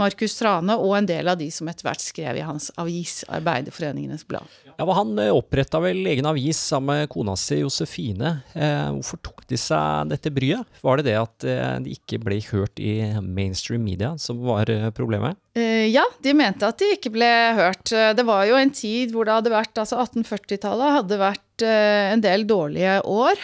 Markus 0.00 0.38
Trane 0.38 0.76
og 0.80 0.94
en 0.96 1.08
del 1.08 1.28
av 1.28 1.38
de 1.40 1.50
som 1.52 1.68
etter 1.68 1.84
hvert 1.86 2.02
skrev 2.02 2.38
i 2.40 2.44
hans 2.46 2.70
avis, 2.80 3.20
Arbeiderforeningenes 3.28 4.24
Blad. 4.28 4.48
Ja, 4.80 4.86
Han 4.96 5.12
eh, 5.20 5.32
oppretta 5.34 5.80
vel 5.82 6.00
egen 6.08 6.28
avis 6.28 6.60
sammen 6.70 7.02
med 7.02 7.10
kona 7.12 7.36
si 7.38 7.60
Josefine. 7.60 8.38
Eh, 8.54 8.86
hvorfor 8.96 9.20
tok 9.26 9.44
de 9.50 9.58
seg 9.60 10.08
dette 10.12 10.32
bryet? 10.32 10.64
Var 10.80 11.00
det 11.00 11.06
det 11.10 11.16
at 11.20 11.46
eh, 11.46 11.76
de 11.84 11.94
ikke 11.98 12.20
ble 12.24 12.40
hørt 12.48 12.80
i 12.80 12.94
mainstream 13.20 13.84
media 13.84 14.14
som 14.20 14.40
var 14.46 14.72
eh, 14.72 14.88
problemet? 14.96 15.36
Eh, 15.58 15.90
ja, 15.90 16.06
de 16.24 16.34
mente 16.36 16.68
at 16.68 16.80
de 16.80 16.94
ikke 16.96 17.12
ble 17.12 17.30
hørt. 17.58 17.92
Det 17.92 18.24
var 18.26 18.46
jo 18.48 18.56
en 18.56 18.72
tid 18.72 19.12
hvor 19.12 19.28
det 19.28 19.36
hadde 19.36 19.52
vært 19.52 19.82
altså 19.82 20.00
1840-tallet 20.06 20.96
hadde 21.00 21.20
vært 21.20 21.66
en 21.66 22.22
del 22.24 22.46
dårlige 22.48 22.94
år. 23.04 23.40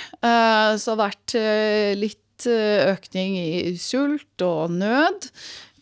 så 0.81 0.95
vært 0.97 1.35
litt 2.01 2.47
økning 2.49 3.37
i 3.37 3.75
sult 3.81 4.45
og 4.47 4.73
nød 4.73 5.29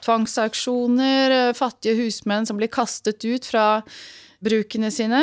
tvangsauksjoner, 0.05 1.35
eh, 1.35 1.55
fattige 1.57 1.99
husmenn 2.03 2.47
som 2.47 2.61
blir 2.61 2.73
kastet 2.73 3.25
ut 3.25 3.49
fra 3.49 3.83
brukene 4.45 4.91
sine. 4.93 5.23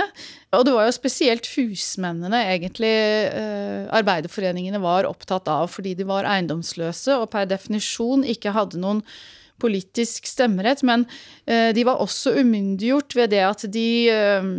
Og 0.56 0.66
det 0.66 0.74
var 0.76 0.88
jo 0.88 0.96
spesielt 0.96 1.48
husmennene 1.56 2.42
egentlig 2.56 2.94
eh, 3.30 3.86
arbeiderforeningene 3.94 4.82
var 4.82 5.10
opptatt 5.10 5.50
av, 5.52 5.70
fordi 5.72 5.94
de 6.00 6.08
var 6.10 6.28
eiendomsløse 6.30 7.20
og 7.22 7.30
per 7.34 7.48
definisjon 7.52 8.26
ikke 8.28 8.56
hadde 8.56 8.82
noen 8.82 9.04
politisk 9.62 10.28
stemmerett, 10.30 10.84
men 10.88 11.06
eh, 11.46 11.70
de 11.76 11.86
var 11.88 12.02
også 12.02 12.36
umyndiggjort 12.42 13.16
ved 13.18 13.34
det 13.36 13.44
at 13.46 13.66
de, 13.72 13.88
eh, 14.12 14.52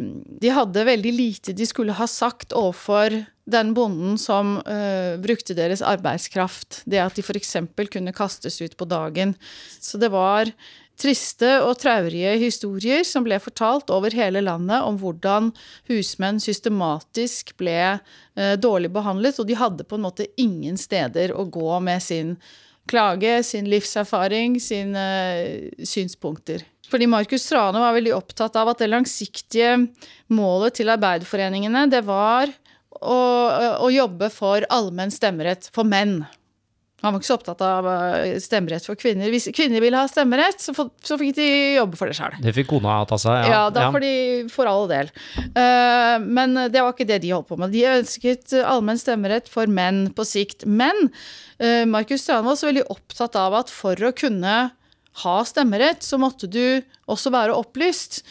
de 0.42 0.54
hadde 0.54 0.88
veldig 0.88 1.14
lite 1.16 1.56
de 1.56 1.66
skulle 1.68 1.96
ha 1.98 2.08
sagt 2.10 2.54
overfor 2.56 3.22
den 3.52 3.72
bonden 3.74 4.14
som 4.22 4.54
uh, 4.62 5.18
brukte 5.18 5.56
deres 5.58 5.80
arbeidskraft. 5.82 6.84
Det 6.86 7.00
at 7.02 7.16
de 7.18 7.24
f.eks. 7.26 7.56
kunne 7.90 8.14
kastes 8.14 8.60
ut 8.62 8.76
på 8.78 8.86
dagen. 8.86 9.34
Så 9.82 9.98
det 9.98 10.12
var 10.14 10.52
triste 11.02 11.50
og 11.66 11.74
traurige 11.82 12.36
historier 12.38 13.02
som 13.02 13.26
ble 13.26 13.40
fortalt 13.42 13.90
over 13.90 14.14
hele 14.14 14.44
landet 14.46 14.86
om 14.86 15.00
hvordan 15.00 15.50
husmenn 15.90 16.38
systematisk 16.38 17.56
ble 17.58 17.98
dårlig 18.62 18.92
behandlet, 18.94 19.40
og 19.42 19.50
de 19.50 19.58
hadde 19.58 19.88
på 19.90 19.98
en 19.98 20.06
måte 20.06 20.30
ingen 20.38 20.78
steder 20.78 21.34
å 21.34 21.48
gå 21.50 21.80
med 21.82 22.04
sin 22.04 22.36
klage, 22.92 23.40
sin 23.48 23.70
livserfaring, 23.72 24.60
sine 24.62 25.06
uh, 25.40 25.86
synspunkter. 25.88 26.62
Fordi 26.92 27.08
Markus 27.08 27.46
Trane 27.48 27.80
var 27.80 27.94
veldig 27.96 28.12
opptatt 28.12 28.56
av 28.60 28.74
at 28.74 28.82
det 28.82 28.90
langsiktige 28.92 29.78
målet 30.32 30.76
til 30.76 30.92
arbeiderforeningene, 30.92 31.86
det 31.88 32.02
var 32.04 32.52
å, 33.00 33.18
å 33.80 33.88
jobbe 33.92 34.28
for 34.32 34.66
allmenn 34.68 35.12
stemmerett 35.14 35.70
for 35.72 35.88
menn. 35.88 36.20
Han 37.02 37.14
var 37.14 37.20
ikke 37.20 37.28
så 37.28 37.36
opptatt 37.38 37.62
av 37.66 37.86
eh, 37.90 38.36
stemmerett 38.42 38.86
for 38.86 38.98
kvinner. 38.98 39.30
Hvis 39.32 39.48
kvinner 39.54 39.82
ville 39.82 39.98
ha 39.98 40.08
stemmerett, 40.10 40.62
så, 40.62 40.74
så 41.02 41.18
fikk 41.18 41.34
de 41.38 41.48
jobbe 41.76 41.98
for 41.98 42.10
det 42.10 42.14
sjøl. 42.18 42.36
Det 42.44 42.54
fikk 42.54 42.70
kona 42.70 43.00
ta 43.10 43.18
seg, 43.18 43.42
ja. 43.42 43.48
Ja, 43.50 43.62
da 43.74 43.88
får 43.94 44.04
de 44.04 44.12
for 44.52 44.70
all 44.70 44.86
del. 44.90 45.10
Uh, 45.56 46.22
men 46.22 46.54
det 46.70 46.78
var 46.78 46.94
ikke 46.94 47.08
det 47.10 47.22
de 47.24 47.32
holdt 47.34 47.50
på 47.50 47.58
med. 47.58 47.74
De 47.74 47.82
ønsket 47.90 48.54
allmenn 48.62 49.00
stemmerett 49.02 49.50
for 49.50 49.66
menn 49.66 50.04
på 50.14 50.26
sikt. 50.28 50.62
Men 50.66 51.10
uh, 51.10 51.82
Markus 51.90 52.22
Strand 52.22 52.46
var 52.46 52.54
også 52.54 52.70
veldig 52.70 52.86
opptatt 52.94 53.38
av 53.40 53.58
at 53.64 53.74
for 53.74 53.98
å 53.98 54.14
kunne 54.14 54.56
ha 55.26 55.36
stemmerett, 55.44 56.06
så 56.06 56.16
måtte 56.22 56.48
du 56.48 56.80
også 57.10 57.34
være 57.34 57.58
opplyst. 57.58 58.22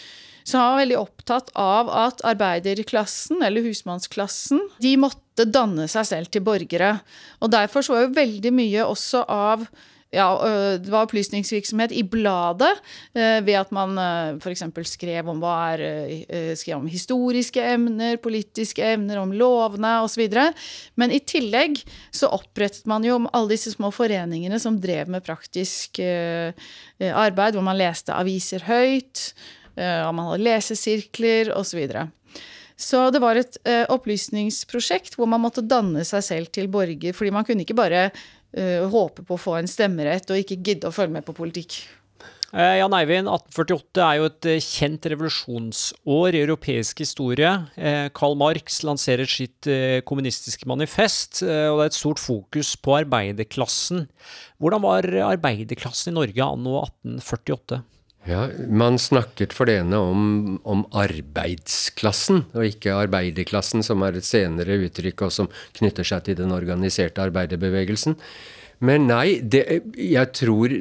Så 0.44 0.58
han 0.58 0.74
var 0.74 0.82
veldig 0.82 0.98
opptatt 1.00 1.51
av 1.60 1.92
at 1.94 2.24
arbeiderklassen, 2.25 3.44
eller 3.46 3.68
husmannsklassen, 3.68 4.63
de 4.82 4.96
måtte 5.00 5.30
danne 5.50 5.88
seg 5.91 6.07
selv 6.07 6.31
til 6.31 6.43
borgere. 6.45 6.98
Og 7.41 7.51
derfor 7.53 7.86
så 7.86 7.95
var 7.95 8.05
jo 8.05 8.13
veldig 8.19 8.53
mye 8.55 8.86
også 8.86 9.25
av 9.29 9.65
ja, 10.12 10.27
det 10.83 10.91
var 10.91 11.05
opplysningsvirksomhet 11.05 11.93
i 11.95 12.01
bladet, 12.03 12.71
ved 13.15 13.53
at 13.55 13.69
man 13.71 13.95
f.eks. 14.43 14.65
skrev 14.91 15.29
skrev 16.60 16.75
om 16.75 16.89
historiske 16.91 17.63
emner, 17.63 18.19
politiske 18.19 18.83
emner, 18.83 19.21
om 19.21 19.31
lovene 19.31 19.93
osv. 20.03 20.25
Men 21.00 21.15
i 21.15 21.21
tillegg 21.24 21.79
så 22.12 22.27
opprettet 22.36 22.89
man 22.91 23.07
jo 23.07 23.21
alle 23.31 23.53
disse 23.53 23.71
små 23.71 23.93
foreningene 23.95 24.60
som 24.60 24.81
drev 24.83 25.07
med 25.07 25.24
praktisk 25.24 26.03
arbeid, 26.03 27.55
hvor 27.55 27.63
man 27.63 27.79
leste 27.79 28.12
aviser 28.12 28.67
høyt. 28.67 29.31
og 29.79 30.12
man 30.12 30.27
hadde 30.27 30.43
lesesirkler 30.43 31.55
osv. 31.55 31.71
Så, 31.71 31.79
videre. 31.79 32.10
Så 32.81 33.05
det 33.13 33.21
var 33.21 33.38
et 33.39 33.57
uh, 33.67 33.85
opplysningsprosjekt 33.93 35.17
hvor 35.17 35.29
man 35.29 35.43
måtte 35.43 35.63
danne 35.63 36.05
seg 36.07 36.25
selv 36.25 36.51
til 36.53 36.69
borger. 36.71 37.15
Fordi 37.15 37.33
man 37.33 37.47
kunne 37.47 37.65
ikke 37.65 37.77
bare 37.77 38.09
uh, 38.09 38.83
håpe 38.91 39.25
på 39.25 39.38
å 39.38 39.41
få 39.41 39.57
en 39.59 39.69
stemmerett 39.69 40.29
og 40.31 40.41
ikke 40.41 40.61
gidde 40.61 40.89
å 40.89 40.95
følge 40.95 41.19
med 41.19 41.27
på 41.27 41.38
politikk. 41.38 41.83
Eh, 42.51 42.81
Jan 42.81 42.91
Eivind, 42.97 43.29
1848 43.31 44.01
er 44.03 44.17
jo 44.17 44.25
et 44.27 44.47
kjent 44.65 45.05
revolusjonsår 45.13 46.35
i 46.35 46.41
europeisk 46.41 47.00
historie. 47.00 47.53
Karl 48.17 48.35
Marx 48.35 48.81
lanserer 48.83 49.29
sitt 49.29 49.69
kommunistiske 50.03 50.67
manifest, 50.67 51.45
og 51.45 51.79
det 51.79 51.85
er 51.85 51.93
et 51.93 51.95
stort 51.95 52.19
fokus 52.19 52.73
på 52.75 52.97
arbeiderklassen. 52.97 54.03
Hvordan 54.59 54.83
var 54.83 55.07
arbeiderklassen 55.29 56.11
i 56.11 56.17
Norge 56.17 56.50
anno 56.57 56.75
1848? 56.81 57.79
Ja, 58.30 58.48
Man 58.70 59.00
snakket 59.01 59.54
for 59.54 59.66
det 59.66 59.80
ene 59.82 59.98
om, 59.98 60.25
om, 60.62 60.84
arbeidsklassen, 60.94 62.44
og 62.54 62.68
ikke 62.68 62.94
arbeiderklassen, 62.94 63.82
som 63.86 64.04
er 64.06 64.20
et 64.20 64.28
senere 64.28 64.78
uttrykk 64.86 65.25
og 65.25 65.34
som 65.34 65.50
knytter 65.80 66.06
seg 66.06 66.28
til 66.28 66.38
den 66.38 66.54
organiserte 66.54 67.24
arbeiderbevegelsen. 67.24 68.18
Men 68.86 69.08
nei, 69.10 69.42
det, 69.42 69.66
jeg 69.98 70.32
tror 70.38 70.74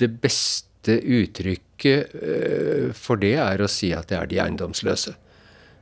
det 0.00 0.10
beste 0.20 0.98
uttrykket 1.00 2.12
uh, 2.12 2.88
for 2.96 3.20
det 3.20 3.34
er 3.40 3.64
å 3.64 3.70
si 3.70 3.92
at 3.96 4.12
det 4.12 4.18
er 4.18 4.28
de 4.28 4.40
eiendomsløse. 4.44 5.16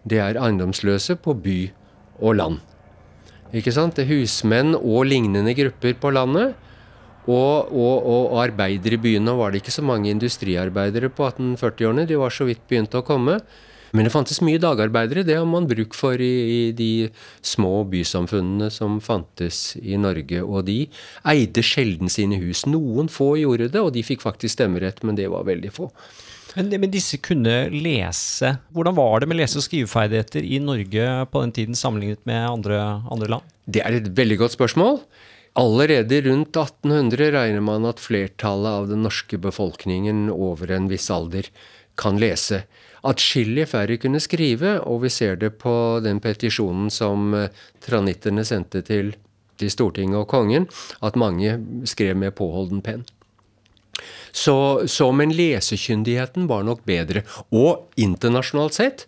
det 0.05 0.19
er 0.19 0.39
eiendomsløse 0.41 1.19
på 1.21 1.35
by 1.35 1.61
og 2.21 2.37
land. 2.39 2.61
Ikke 3.53 3.73
sant? 3.75 3.97
Det 3.99 4.07
er 4.07 4.15
husmenn 4.15 4.77
og 4.79 5.09
lignende 5.11 5.55
grupper 5.59 5.97
på 5.99 6.13
landet. 6.15 6.55
Og, 7.31 7.71
og, 7.71 7.97
og, 8.11 8.37
arbeidere 8.43 8.97
i 8.97 9.03
byene. 9.03 9.35
Var 9.39 9.53
det 9.53 9.63
ikke 9.63 9.75
så 9.75 9.85
mange 9.87 10.11
industriarbeidere 10.11 11.13
på 11.15 11.29
1840-årene. 11.29 12.07
De 12.09 12.19
var 12.19 12.35
så 12.35 12.49
vidt 12.49 12.65
begynt 12.71 12.97
å 12.99 13.05
komme. 13.07 13.39
Men 13.91 14.07
det 14.07 14.13
fantes 14.15 14.39
mye 14.45 14.61
dagarbeidere. 14.63 15.25
Det 15.27 15.37
har 15.39 15.47
man 15.51 15.67
bruk 15.71 15.97
for 15.99 16.21
i, 16.23 16.31
i, 16.55 16.61
de 16.77 17.11
små 17.43 17.83
bysamfunnene 17.91 18.71
som 18.73 19.01
fantes 19.03 19.75
i 19.83 19.99
Norge. 19.99 20.43
Og 20.47 20.67
de 20.69 20.85
eide 21.33 21.65
sjelden 21.67 22.13
sine 22.13 22.39
hus. 22.43 22.65
Noen 22.71 23.11
få 23.11 23.35
gjorde 23.41 23.71
det, 23.75 23.83
og 23.83 23.95
de 23.97 24.07
fikk 24.07 24.23
faktisk 24.23 24.59
stemmerett, 24.59 25.03
men 25.07 25.19
det 25.19 25.31
var 25.33 25.49
veldig 25.49 25.73
få. 25.75 25.91
Men, 26.57 26.71
men, 26.83 26.91
disse 26.91 27.19
kunne 27.23 27.69
lese. 27.71 28.57
Hvordan 28.75 28.97
var 28.97 29.23
det 29.23 29.31
med 29.31 29.39
lese- 29.39 29.61
og 29.61 29.67
skriveferdigheter 29.67 30.47
i 30.47 30.59
Norge 30.63 31.11
på 31.31 31.43
den 31.45 31.55
tiden 31.55 31.79
sammenlignet 31.79 32.23
med 32.27 32.47
andre, 32.47 32.81
andre 33.11 33.31
land? 33.37 33.53
Det 33.71 33.85
er 33.87 34.01
et 34.01 34.11
veldig 34.17 34.41
godt 34.41 34.57
spørsmål. 34.59 34.99
Allerede 35.59 36.21
rundt 36.23 36.57
1800 36.57 37.33
regner 37.35 37.61
man 37.65 37.87
at 37.89 38.01
flertallet 38.01 38.71
av 38.71 38.89
den 38.89 39.03
norske 39.03 39.39
befolkningen 39.39 40.29
over 40.31 40.71
en 40.71 40.87
viss 40.91 41.11
alder 41.11 41.49
kan 41.99 42.21
lese. 42.23 42.65
Atskillig 43.07 43.67
færre 43.73 43.97
kunne 44.01 44.21
skrive, 44.23 44.77
og 44.87 45.03
vi 45.05 45.11
ser 45.13 45.39
det 45.41 45.57
på 45.61 45.73
den 46.05 46.21
petisjonen 46.23 46.91
som 46.93 47.35
eh, 47.35 47.49
tranitterne 47.85 48.45
sendte 48.47 48.83
til, 48.87 49.15
til 49.61 49.73
Stortinget 49.73 50.21
og 50.23 50.29
kongen, 50.31 50.69
at 51.03 51.19
mange 51.19 51.57
skrev 51.89 52.17
med 52.21 52.37
påholden 52.39 52.85
penn. 52.85 53.03
Så, 54.33 54.87
så, 54.87 55.11
men 55.13 55.35
lesekyndigheten 55.35 56.47
var 56.49 56.63
nok 56.65 56.85
bedre. 56.89 57.25
Og 57.51 57.91
internasjonalt 58.01 58.79
sett 58.79 59.05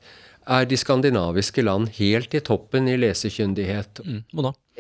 er 0.51 0.67
de 0.67 0.77
skandinaviske 0.77 1.63
land 1.65 1.93
helt 2.01 2.35
i 2.35 2.43
toppen 2.45 2.91
i 2.91 2.99
lesekyndighet. 2.99 4.03
Mm, 4.05 4.25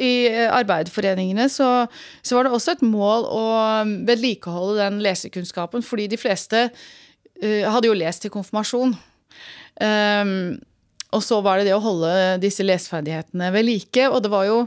I 0.00 0.12
eh, 0.30 0.48
arbeiderforeningene 0.48 1.48
så, 1.52 1.86
så, 2.24 2.36
var 2.36 2.46
det 2.46 2.54
også 2.56 2.76
et 2.76 2.84
mål 2.86 3.26
å 3.28 3.44
um, 3.84 3.94
vedlikeholde 4.08 4.80
den 4.80 5.02
lesekunnskapen, 5.04 5.84
fordi 5.84 6.06
de 6.08 6.20
fleste 6.20 6.68
uh, 6.70 7.64
hadde 7.68 7.90
jo 7.90 7.98
lest 7.98 8.24
til 8.24 8.32
konfirmasjon. 8.32 8.94
Um, 9.82 10.56
og 11.12 11.20
så 11.24 11.42
var 11.44 11.60
det 11.60 11.68
det 11.68 11.76
å 11.76 11.84
holde 11.84 12.12
disse 12.40 12.64
leseferdighetene 12.64 13.50
ved 13.52 13.68
like. 13.68 14.08
Og 14.08 14.22
det 14.24 14.32
var 14.32 14.48
jo 14.48 14.58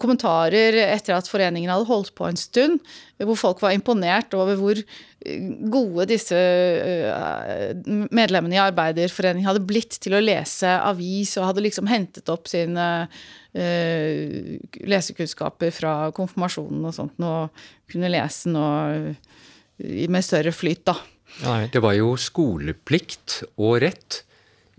kommentarer 0.00 0.76
etter 0.86 1.16
at 1.16 1.28
foreningen 1.28 1.70
hadde 1.72 1.88
holdt 1.88 2.12
på 2.16 2.24
en 2.28 2.38
stund, 2.38 2.80
hvor 3.20 3.38
folk 3.38 3.62
var 3.62 3.74
imponert 3.76 4.32
over 4.38 4.56
hvor 4.58 4.78
eh, 4.78 5.50
gode 5.72 6.06
disse 6.10 6.38
eh, 6.38 7.72
medlemmene 8.14 8.56
i 8.56 8.62
Arbeiderforeningen 8.62 9.48
hadde 9.48 9.64
blitt 9.68 9.98
til 10.02 10.16
å 10.16 10.22
lese 10.22 10.70
avis, 10.80 11.36
og 11.36 11.50
hadde 11.50 11.66
liksom 11.66 11.90
hentet 11.90 12.32
opp 12.32 12.48
sine 12.50 12.88
uh, 13.04 14.50
lesekunnskaper 14.88 15.74
fra 15.74 15.94
konfirmasjonen 16.16 16.88
og 16.88 16.96
sånt, 16.96 17.20
og 17.20 17.64
kunne 17.92 18.10
lese 18.12 18.52
nå 18.52 18.66
med 19.82 20.24
større 20.24 20.52
flyt, 20.54 20.86
da. 20.88 20.96
Det 21.72 21.80
var 21.80 21.96
jo 21.96 22.12
skoleplikt 22.20 23.42
og 23.56 23.80
rett 23.84 24.22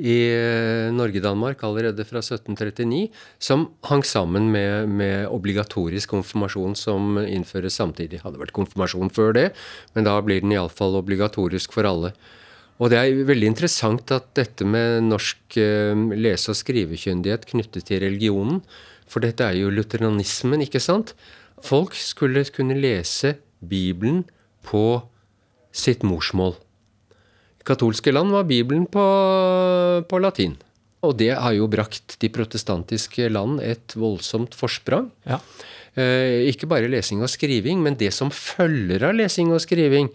i 0.01 0.15
eh, 0.33 0.89
Norge-Danmark 0.93 1.61
allerede 1.63 2.05
fra 2.07 2.21
1739, 2.23 3.11
som 3.37 3.67
hang 3.85 4.01
sammen 4.05 4.49
med, 4.51 4.89
med, 4.89 5.27
obligatorisk 5.29 6.15
konfirmasjon 6.15 6.73
som 6.77 7.19
innføres 7.21 7.77
samtidig. 7.77 8.23
Hadde 8.23 8.41
vært 8.41 8.55
konfirmasjon 8.57 9.13
før 9.13 9.35
det, 9.37 9.49
men 9.93 10.07
da 10.07 10.15
blir 10.25 10.41
den 10.41 10.55
iallfall 10.55 10.97
obligatorisk 10.97 11.75
for 11.75 11.85
alle. 11.89 12.13
Og 12.81 12.89
det 12.89 12.97
er 12.97 13.21
veldig 13.29 13.51
interessant 13.51 14.09
at 14.15 14.31
dette 14.37 14.65
med 14.65 15.05
norsk 15.05 15.59
eh, 15.61 15.93
lese- 16.17 16.55
og 16.55 16.57
skrivekyndighet 16.57 17.45
knyttet 17.53 17.85
til 17.91 18.01
religionen, 18.01 18.63
for 19.05 19.21
dette 19.21 19.45
er 19.45 19.59
jo 19.59 19.69
lutheranismen, 19.69 20.65
ikke 20.65 20.81
sant? 20.81 21.13
Folk 21.63 21.93
skulle 21.93 22.41
kunne 22.49 22.79
lese 22.81 23.37
Bibelen 23.61 24.23
på 24.65 25.03
sitt 25.73 26.01
morsmål 26.07 26.57
katolske 27.67 28.13
land 28.13 28.33
var 28.33 28.47
Bibelen 28.49 28.85
på, 28.91 29.03
på 30.09 30.21
latin. 30.21 30.55
Og 31.03 31.17
det 31.19 31.33
har 31.35 31.55
jo 31.55 31.67
brakt 31.71 32.15
de 32.21 32.29
protestantiske 32.31 33.27
land 33.31 33.59
et 33.63 33.95
voldsomt 33.99 34.55
forsprang. 34.55 35.09
Ja. 35.27 35.41
Eh, 35.99 36.47
ikke 36.49 36.69
bare 36.71 36.89
lesing 36.89 37.21
og 37.21 37.31
skriving, 37.31 37.83
men 37.83 37.99
det 37.99 38.13
som 38.15 38.31
følger 38.33 39.03
av 39.09 39.17
lesing 39.17 39.51
og 39.53 39.61
skriving. 39.63 40.09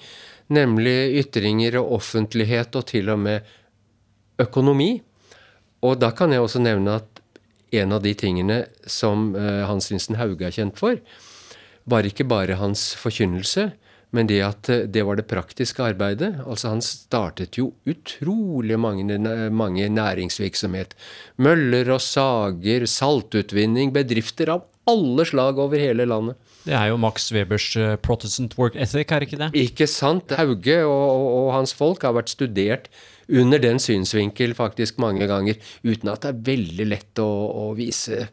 Nemlig 0.49 1.21
ytringer 1.21 1.77
og 1.83 1.99
offentlighet 1.99 2.77
og 2.81 2.89
til 2.89 3.13
og 3.13 3.21
med 3.21 3.45
økonomi. 4.41 4.95
Og 5.85 5.99
da 6.01 6.11
kan 6.17 6.33
jeg 6.33 6.43
også 6.43 6.63
nevne 6.65 6.97
at 7.03 7.23
en 7.79 7.93
av 7.93 8.01
de 8.03 8.15
tingene 8.17 8.63
som 8.89 9.35
eh, 9.37 9.67
Hans 9.69 9.91
Linsen 9.93 10.17
Hauge 10.17 10.49
er 10.49 10.57
kjent 10.57 10.81
for, 10.81 10.97
var 11.89 12.09
ikke 12.09 12.27
bare 12.29 12.57
hans 12.61 12.91
forkynnelse, 13.01 13.71
men 14.17 14.29
det 14.31 14.39
at 14.45 14.71
eh, 14.73 14.87
det 14.89 15.05
var 15.05 15.19
det 15.19 15.27
praktiske 15.29 15.85
arbeidet 15.85 16.31
altså 16.45 16.73
Han 16.73 16.83
startet 16.85 17.59
jo 17.61 17.73
utrolig 17.89 18.79
mange, 18.81 19.19
mange 19.51 19.89
næringsvirksomhet. 19.93 20.95
Møller 21.37 21.93
og 21.93 22.01
sager, 22.01 22.87
saltutvinning, 22.89 23.93
bedrifter 23.93 24.55
av 24.57 24.67
alle 24.89 25.27
slag 25.29 25.61
over 25.61 25.81
hele 25.81 26.07
landet. 26.09 26.39
Det 26.65 26.75
er 26.77 26.91
jo 26.91 26.99
Max 27.01 27.31
Webers 27.33 27.69
uh, 27.77 27.95
Protestant 28.01 28.57
work 28.59 28.77
ethic, 28.77 29.13
er 29.13 29.25
ikke 29.25 29.41
det? 29.41 29.51
Ikke 29.57 29.89
sant. 29.89 30.33
Hauge 30.37 30.81
og, 30.85 31.05
og, 31.05 31.29
og, 31.29 31.53
hans 31.57 31.75
folk 31.77 32.05
har 32.05 32.17
vært 32.17 32.33
studert 32.33 32.89
under 33.29 33.61
den 33.61 33.81
synsvinkel 33.81 34.55
faktisk 34.57 34.99
mange 35.01 35.29
ganger, 35.29 35.61
uten 35.85 36.13
at 36.13 36.25
det 36.25 36.33
er 36.33 36.43
veldig 36.49 36.89
lett 36.89 37.21
å, 37.21 37.29
å 37.29 37.71
vise 37.77 38.27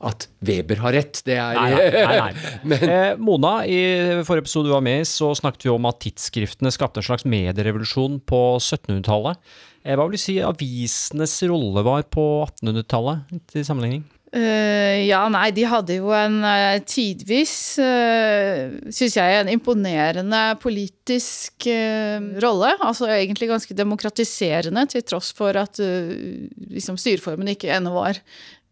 at 0.00 0.28
Weber 0.46 0.80
har 0.80 0.94
rett. 0.96 1.20
Det 1.26 1.36
er 1.36 1.58
Nei, 1.58 1.70
nei, 1.76 2.18
nei. 2.20 2.52
Men, 2.72 2.84
eh, 2.88 3.10
Mona, 3.20 3.54
i 3.68 3.80
forrige 4.26 4.46
episode 4.46 4.70
du 4.70 4.74
var 4.74 4.84
med 4.84 5.02
i, 5.02 5.08
så 5.08 5.32
snakket 5.36 5.66
vi 5.66 5.74
om 5.74 5.88
at 5.90 6.00
tidsskriftene 6.04 6.72
skapte 6.72 7.02
en 7.02 7.08
slags 7.10 7.26
medierevolusjon 7.28 8.20
på 8.28 8.40
1700-tallet. 8.56 9.42
Eh, 9.84 9.96
hva 9.96 10.06
vil 10.06 10.16
du 10.16 10.22
si 10.22 10.38
avisenes 10.44 11.36
rolle 11.50 11.84
var 11.84 12.08
på 12.08 12.24
1800-tallet 12.48 13.44
til 13.52 13.68
sammenligning? 13.68 14.08
Uh, 14.30 14.94
ja, 15.08 15.24
nei, 15.26 15.48
de 15.50 15.64
hadde 15.66 15.96
jo 15.96 16.12
en 16.14 16.36
uh, 16.44 16.76
tidvis, 16.86 17.52
uh, 17.82 18.70
syns 18.94 19.16
jeg, 19.18 19.40
en 19.40 19.50
imponerende 19.50 20.42
politisk 20.62 21.66
uh, 21.66 22.28
rolle. 22.44 22.70
Altså 22.78 23.08
egentlig 23.10 23.50
ganske 23.50 23.74
demokratiserende, 23.74 24.86
til 24.92 25.02
tross 25.02 25.32
for 25.34 25.58
at 25.58 25.82
liksom, 25.82 27.00
styreformen 27.00 27.50
ikke 27.56 27.74
ennå 27.74 27.96
var 27.96 28.22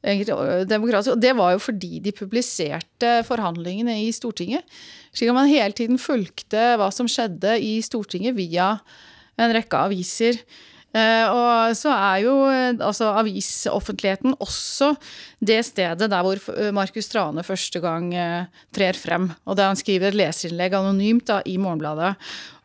demokratisk. 0.03 1.17
Og 1.17 1.23
det 1.23 1.35
var 1.37 1.53
jo 1.55 1.63
fordi 1.63 1.99
de 2.05 2.15
publiserte 2.15 3.19
forhandlingene 3.27 3.99
i 4.05 4.13
Stortinget. 4.15 4.63
Slik 5.13 5.33
at 5.33 5.39
man 5.39 5.51
hele 5.51 5.75
tiden 5.75 5.99
fulgte 5.99 6.77
hva 6.79 6.91
som 6.95 7.09
skjedde 7.11 7.59
i 7.59 7.79
Stortinget 7.83 8.37
via 8.37 8.77
en 9.39 9.55
rekke 9.55 9.81
aviser. 9.89 10.39
Eh, 10.97 11.27
og 11.29 11.75
så 11.77 11.91
er 11.93 12.23
jo 12.25 12.35
altså 12.49 13.11
avisoffentligheten 13.21 14.33
også 14.41 14.95
det 15.45 15.59
stedet 15.67 16.09
der 16.09 16.23
hvor 16.25 16.41
Markus 16.73 17.11
Trane 17.13 17.45
første 17.45 17.83
gang 17.83 18.09
trer 18.75 18.97
frem. 18.97 19.29
Og 19.45 19.59
der 19.59 19.69
han 19.69 19.77
skriver 19.77 20.09
et 20.09 20.21
leserinnlegg 20.21 20.79
anonymt 20.79 21.27
da, 21.29 21.43
i 21.45 21.59
Morgenbladet. 21.61 22.15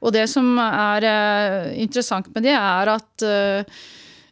Og 0.04 0.14
det 0.16 0.30
som 0.32 0.56
er 0.60 1.10
interessant 1.74 2.30
med 2.36 2.46
det, 2.46 2.56
er 2.56 2.94
at 2.94 3.28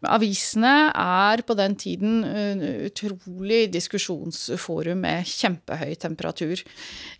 Avisene 0.09 0.89
er 0.97 1.43
på 1.45 1.53
den 1.57 1.75
tiden 1.77 2.23
utrolig 2.87 3.67
diskusjonsforum 3.73 5.03
med 5.03 5.27
kjempehøy 5.29 5.93
temperatur. 6.01 6.63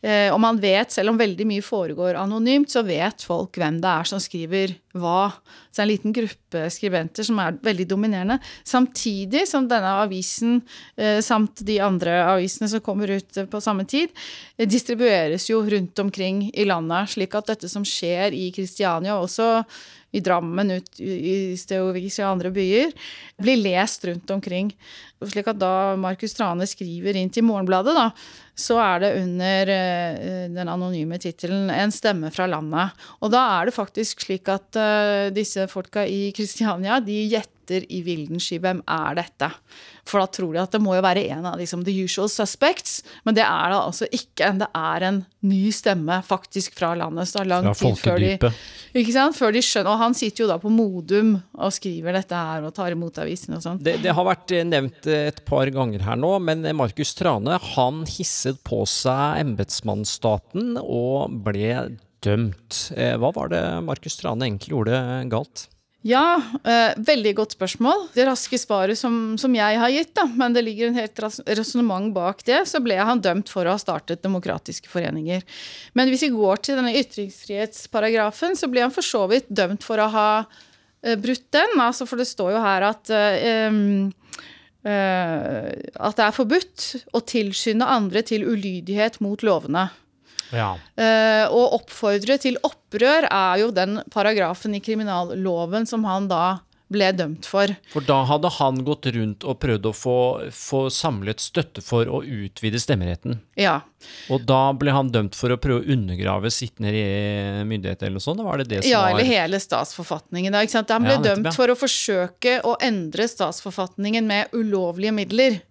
Eh, 0.02 0.30
og 0.34 0.39
man 0.41 0.58
vet, 0.62 0.89
selv 0.94 1.13
om 1.13 1.20
veldig 1.20 1.46
mye 1.50 1.65
foregår 1.65 2.17
anonymt, 2.17 2.72
så 2.74 2.82
vet 2.86 3.22
folk 3.26 3.60
hvem 3.62 3.78
det 3.84 3.91
er 3.91 4.10
som 4.10 4.22
skriver 4.22 4.74
hva. 4.98 5.30
Så 5.70 5.78
det 5.78 5.84
er 5.84 5.86
en 5.86 5.91
liten 5.91 6.15
gruppe 6.15 6.63
skribenter 6.74 7.28
som 7.28 7.39
er 7.44 7.60
veldig 7.63 7.88
dominerende. 7.94 8.39
Samtidig 8.67 9.46
som 9.50 9.70
denne 9.70 9.94
avisen, 10.02 10.62
eh, 10.98 11.22
samt 11.22 11.63
de 11.67 11.80
andre 11.80 12.17
avisene 12.34 12.70
som 12.72 12.84
kommer 12.84 13.13
ut 13.13 13.44
på 13.52 13.62
samme 13.63 13.86
tid, 13.86 14.10
eh, 14.58 14.65
distribueres 14.65 15.50
jo 15.50 15.62
rundt 15.62 16.00
omkring 16.00 16.50
i 16.54 16.65
landet, 16.65 17.13
slik 17.13 17.36
at 17.36 17.54
dette 17.54 17.70
som 17.70 17.84
skjer 17.84 18.34
i 18.34 18.52
Kristiania, 18.52 19.20
også 19.22 19.63
i 20.12 20.21
Drammen, 20.24 20.76
ut 20.80 21.00
i 21.02 21.56
Steovis 21.60 22.19
og 22.21 22.34
andre 22.34 22.52
byer, 22.54 22.91
blir 23.41 23.62
lest 23.62 24.06
rundt 24.10 24.34
omkring. 24.36 24.74
Slik 25.30 25.50
at 25.52 25.60
da 25.62 25.96
Markus 26.00 26.34
Trane 26.38 26.66
skriver 26.70 27.18
inn 27.20 27.32
til 27.34 27.46
Morgenbladet, 27.48 27.94
da, 27.98 28.08
så 28.58 28.78
er 28.84 29.04
det 29.04 29.14
under 29.22 29.72
uh, 29.72 30.50
den 30.58 30.72
anonyme 30.72 31.20
tittelen 31.22 31.70
'En 31.72 31.94
stemme 31.94 32.32
fra 32.34 32.48
landet'. 32.50 32.98
Og 33.22 33.32
da 33.34 33.46
er 33.60 33.70
det 33.70 33.78
faktisk 33.78 34.26
slik 34.26 34.50
at 34.52 34.78
uh, 34.80 35.30
disse 35.34 35.68
folka 35.72 36.06
i 36.06 36.32
Kristiania, 36.36 37.00
de 37.00 37.24
gjetter 37.32 37.86
i 37.90 38.02
vilden 38.04 38.42
sky 38.42 38.60
hvem 38.60 38.82
er 38.90 39.16
dette. 39.22 39.52
For 40.08 40.22
da 40.22 40.28
tror 40.28 40.56
de 40.56 40.62
at 40.64 40.74
det 40.74 40.82
må 40.84 40.96
jo 40.98 41.04
være 41.06 41.24
en 41.32 41.46
av 41.48 41.60
liksom, 41.60 41.84
the 41.86 41.94
usual 42.04 42.30
suspects, 42.32 43.02
men 43.24 43.38
det 43.38 43.44
er 43.46 43.72
det 43.72 43.78
altså 43.80 44.08
ikke. 44.12 44.50
Det 44.62 44.68
er 44.78 45.06
en 45.08 45.22
ny 45.48 45.72
stemme 45.74 46.20
faktisk 46.26 46.76
fra 46.78 46.94
landet. 46.98 47.30
Så 47.30 47.40
det 47.40 47.44
er 47.46 47.52
lang 47.52 47.70
ja, 47.70 47.74
tid 47.78 48.00
før 48.02 48.22
de, 48.22 48.52
ikke 48.98 49.16
sant? 49.16 49.38
før 49.38 49.54
de 49.56 49.62
skjønner 49.64 49.92
Og 49.94 50.02
han 50.02 50.16
sitter 50.18 50.44
jo 50.44 50.50
da 50.50 50.58
på 50.62 50.72
Modum 50.74 51.36
og 51.54 51.74
skriver 51.74 52.18
dette 52.18 52.38
her 52.38 52.66
og 52.68 52.74
tar 52.76 52.96
imot 52.96 53.22
avisen 53.22 53.56
og 53.58 53.64
sånn. 53.64 53.80
Det, 53.84 53.98
det 54.04 54.16
har 54.18 54.28
vært 54.28 54.54
eh, 54.56 54.66
nevnt 54.68 55.08
eh, 55.10 55.11
et 55.15 55.41
par 55.47 55.69
ganger 55.74 56.04
her 56.06 56.19
nå, 56.19 56.32
men 56.43 56.63
Markus 56.78 57.13
Trane 57.17 57.58
han 57.74 58.04
hisset 58.10 58.62
på 58.67 58.84
seg 58.89 59.41
embetsmannsstaten 59.43 60.78
og 60.82 61.41
ble 61.45 61.97
dømt. 62.21 62.88
Eh, 62.95 63.17
Hva 63.19 63.34
var 63.36 63.52
det 63.54 63.62
Markus 63.88 64.17
Trane 64.19 64.47
egentlig 64.47 64.76
gjorde 64.76 64.97
galt? 65.32 65.67
Ja, 66.02 66.41
eh, 66.65 66.95
veldig 66.97 67.36
godt 67.38 67.54
spørsmål. 67.54 68.08
Det 68.15 68.24
raske 68.26 68.58
svaret 68.58 68.97
som, 68.97 69.36
som 69.38 69.54
jeg 69.54 69.78
har 69.78 69.91
gitt, 69.93 70.15
da, 70.17 70.24
men 70.26 70.56
det 70.56 70.63
ligger 70.65 70.89
en 70.89 70.97
helt 70.97 71.19
resonnement 71.45 72.10
bak 72.15 72.41
det, 72.47 72.63
så 72.65 72.82
ble 72.82 72.97
han 72.97 73.21
dømt 73.21 73.52
for 73.54 73.69
å 73.69 73.76
ha 73.76 73.82
startet 73.82 74.24
demokratiske 74.26 74.89
foreninger. 74.89 75.45
Men 75.93 76.10
hvis 76.10 76.26
vi 76.26 76.32
går 76.34 76.63
til 76.65 76.80
denne 76.82 76.95
ytringsfrihetsparagrafen, 76.97 78.58
så 78.58 78.69
ble 78.71 78.82
han 78.88 78.93
for 78.95 79.06
så 79.06 79.28
vidt 79.30 79.52
dømt 79.54 79.86
for 79.86 80.02
å 80.02 80.10
ha 80.10 80.26
eh, 80.41 81.13
brutt 81.21 81.45
den. 81.54 81.78
Altså, 81.78 82.10
for 82.10 82.17
det 82.17 82.30
står 82.32 82.56
jo 82.56 82.65
her 82.65 82.88
at 82.89 83.13
eh, 83.13 83.78
at 84.89 86.17
det 86.17 86.24
er 86.26 86.34
forbudt 86.34 86.86
å 87.13 87.20
tilskynde 87.22 87.86
andre 87.86 88.24
til 88.26 88.48
ulydighet 88.50 89.20
mot 89.22 89.44
lovene. 89.46 89.89
Ja. 90.52 90.74
Eh, 91.00 91.46
å 91.48 91.62
oppfordre 91.78 92.38
til 92.41 92.58
opprør 92.65 93.28
er 93.30 93.62
jo 93.63 93.72
den 93.76 94.02
paragrafen 94.12 94.76
i 94.76 94.82
kriminalloven 94.84 95.88
som 95.89 96.06
han 96.08 96.28
da 96.32 96.62
ble 96.91 97.10
dømt 97.15 97.47
for. 97.47 97.71
For 97.93 98.06
da 98.06 98.21
hadde 98.30 98.51
han 98.58 98.82
gått 98.88 99.08
rundt 99.15 99.45
og 99.47 99.60
prøvd 99.63 99.88
å 99.89 99.93
få, 99.95 100.15
få 100.56 100.82
samlet 100.93 101.43
støtte 101.43 101.84
for 101.86 102.10
å 102.10 102.21
utvide 102.21 102.82
stemmeretten. 102.82 103.39
Ja. 103.60 103.80
Og 104.34 104.45
da 104.49 104.73
ble 104.77 104.93
han 104.95 105.12
dømt 105.13 105.38
for 105.38 105.54
å 105.54 105.60
prøve 105.62 105.82
å 105.84 105.93
undergrave 105.95 106.51
sittende 106.54 106.91
myndighet 107.67 108.04
eller 108.04 108.19
noe 108.19 108.25
sånt? 108.25 108.43
Var 108.45 108.63
det 108.63 108.69
det 108.71 108.82
som 108.84 108.91
ja, 108.91 109.04
var 109.06 109.15
eller 109.15 109.30
hele 109.30 109.62
statsforfatningen. 109.62 110.58
Da? 110.58 110.65
Han 110.93 111.08
ble 111.08 111.17
Ja, 111.17 111.21
dømt 111.32 111.51
ja. 111.51 111.56
for 111.56 111.71
å 111.71 111.77
forsøke 111.77 112.58
å 112.67 112.75
endre 112.84 113.27
statsforfatningen 113.30 114.27
med 114.27 114.58
ulovlige 114.58 115.15
midler. 115.15 115.62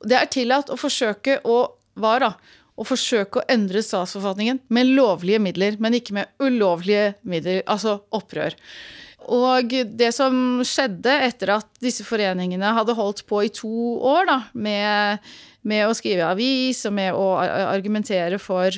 Det 0.00 0.16
er 0.16 0.32
tillatt 0.32 0.72
å 0.72 0.78
forsøke 0.80 1.40
å 1.44 1.60
hva 2.00 2.14
da? 2.22 2.32
Å 2.80 2.86
forsøke 2.86 3.42
å 3.42 3.46
endre 3.52 3.82
statsforfatningen 3.84 4.62
med 4.72 4.94
lovlige 4.94 5.42
midler, 5.42 5.76
men 5.82 5.98
ikke 5.98 6.16
med 6.16 6.30
ulovlige 6.40 7.12
midler, 7.28 7.60
altså 7.68 7.98
opprør. 8.16 8.56
Og 9.28 9.74
det 9.98 10.12
som 10.16 10.62
skjedde 10.66 11.12
etter 11.26 11.54
at 11.58 11.68
disse 11.82 12.04
foreningene 12.06 12.72
hadde 12.76 12.96
holdt 12.96 13.26
på 13.28 13.44
i 13.44 13.52
to 13.52 13.98
år 14.00 14.26
da, 14.30 14.38
med, 14.52 15.18
med 15.68 15.86
å 15.86 15.96
skrive 15.96 16.30
avis 16.32 16.86
og 16.88 16.96
med 16.96 17.14
å 17.14 17.26
argumentere 17.40 18.38
for 18.40 18.70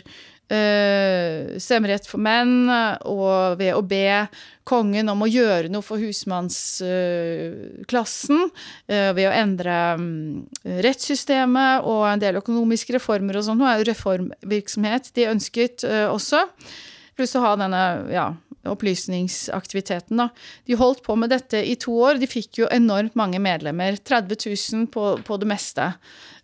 eh, 0.52 1.56
stemmerett 1.62 2.06
for 2.08 2.18
menn, 2.22 2.70
og 3.08 3.58
ved 3.60 3.74
å 3.76 3.82
be 3.86 4.26
kongen 4.68 5.08
om 5.10 5.22
å 5.24 5.30
gjøre 5.30 5.68
noe 5.72 5.82
for 5.84 5.98
husmannsklassen, 6.02 8.50
eh, 8.90 9.12
ved 9.16 9.28
å 9.28 9.34
endre 9.34 9.96
mm, 9.98 10.42
rettssystemet 10.84 11.82
og 11.88 12.02
en 12.10 12.22
del 12.22 12.34
økonomiske 12.42 12.92
reformer 12.98 13.34
og 13.38 13.44
sånn. 13.48 13.60
Nå 13.62 13.66
er 13.68 13.76
jo 13.80 13.90
reformvirksomhet 13.90 15.04
de 15.16 15.22
ønsket 15.32 15.76
eh, 15.88 16.08
også. 16.10 16.40
Pluss 17.18 17.36
å 17.36 17.44
ha 17.44 17.52
denne 17.60 17.82
ja, 18.12 18.26
opplysningsaktiviteten. 18.68 20.20
Da. 20.20 20.28
De 20.68 20.78
holdt 20.78 21.02
på 21.06 21.16
med 21.18 21.32
dette 21.32 21.62
i 21.66 21.74
to 21.80 21.94
år. 22.04 22.20
De 22.22 22.28
fikk 22.30 22.62
jo 22.62 22.70
enormt 22.72 23.16
mange 23.18 23.40
medlemmer. 23.42 23.96
30 23.96 24.38
000 24.46 24.88
på, 24.92 25.06
på 25.26 25.40
det 25.42 25.48
meste. 25.50 25.92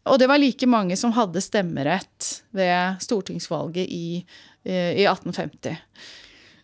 Og 0.08 0.20
det 0.20 0.28
var 0.30 0.40
like 0.40 0.68
mange 0.70 0.96
som 0.96 1.12
hadde 1.16 1.42
stemmerett 1.44 2.30
ved 2.56 3.02
stortingsvalget 3.04 3.84
i, 3.86 4.24
eh, 4.64 4.94
i 5.02 5.04
1850. 5.06 5.76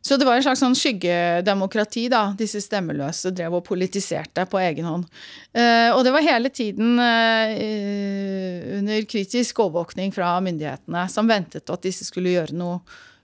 Så 0.05 0.19
det 0.21 0.27
var 0.29 0.37
en 0.37 0.45
slags 0.45 0.61
sånn 0.61 0.75
skyggedemokrati, 0.77 2.03
da. 2.13 2.27
Disse 2.37 2.61
stemmeløse 2.61 3.31
drev 3.33 3.55
og 3.57 3.65
politiserte 3.65 4.45
på 4.53 4.61
egen 4.61 4.85
hånd. 4.85 5.07
Eh, 5.57 5.89
og 5.95 6.03
det 6.05 6.13
var 6.13 6.27
hele 6.27 6.51
tiden 6.53 6.99
eh, 7.01 8.77
under 8.83 9.07
kritisk 9.09 9.63
overvåkning 9.65 10.13
fra 10.13 10.35
myndighetene, 10.45 11.07
som 11.09 11.31
ventet 11.31 11.73
at 11.73 11.89
disse 11.89 12.05
skulle 12.05 12.35
gjøre 12.37 12.59
noe 12.61 12.83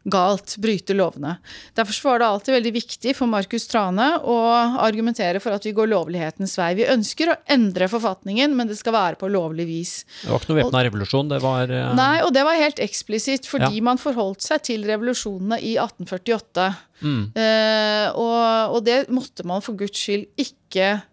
galt, 0.08 0.54
bryte 0.56 0.94
lovene. 0.96 1.34
Derfor 1.76 2.08
var 2.08 2.22
det 2.22 2.26
alltid 2.26 2.54
veldig 2.54 2.72
viktig 2.72 3.12
for 3.18 3.28
Markus 3.28 3.66
Trane 3.68 4.06
å 4.24 4.36
argumentere 4.80 5.42
for 5.44 5.52
at 5.52 5.66
vi 5.68 5.74
går 5.76 5.90
lovlighetens 5.92 6.56
vei. 6.58 6.70
Vi 6.78 6.86
ønsker 6.88 7.32
å 7.34 7.36
endre 7.52 7.88
forfatningen, 7.92 8.54
men 8.56 8.70
det 8.70 8.78
skal 8.80 8.96
være 8.96 9.20
på 9.20 9.28
lovlig 9.28 9.66
vis. 9.68 9.92
Det 10.22 10.30
var 10.32 10.40
ikke 10.40 10.52
noe 10.54 10.60
væpna 10.62 10.84
revolusjon, 10.88 11.28
det 11.34 11.42
var 11.44 11.68
Uh... 11.70 11.92
Nei, 11.94 12.22
og 12.24 12.32
det 12.34 12.42
var 12.46 12.56
helt 12.58 12.80
eksplisitt 12.82 13.46
fordi 13.46 13.76
Ja. 13.78 13.84
man 13.84 14.00
forholdt 14.00 14.42
seg 14.42 14.62
til 14.66 14.86
revolusjonene 14.88 15.60
i 15.60 15.76
1848. 15.78 16.66
mm. 17.04 17.20
Uh, 17.36 18.06
og, 18.16 18.74
og 18.76 18.84
det 18.88 18.98
måtte 19.12 19.44
man 19.46 19.62
for 19.64 19.76
guds 19.78 20.00
skyld 20.00 20.26
ikke, 20.40 20.88
eh, 20.96 21.04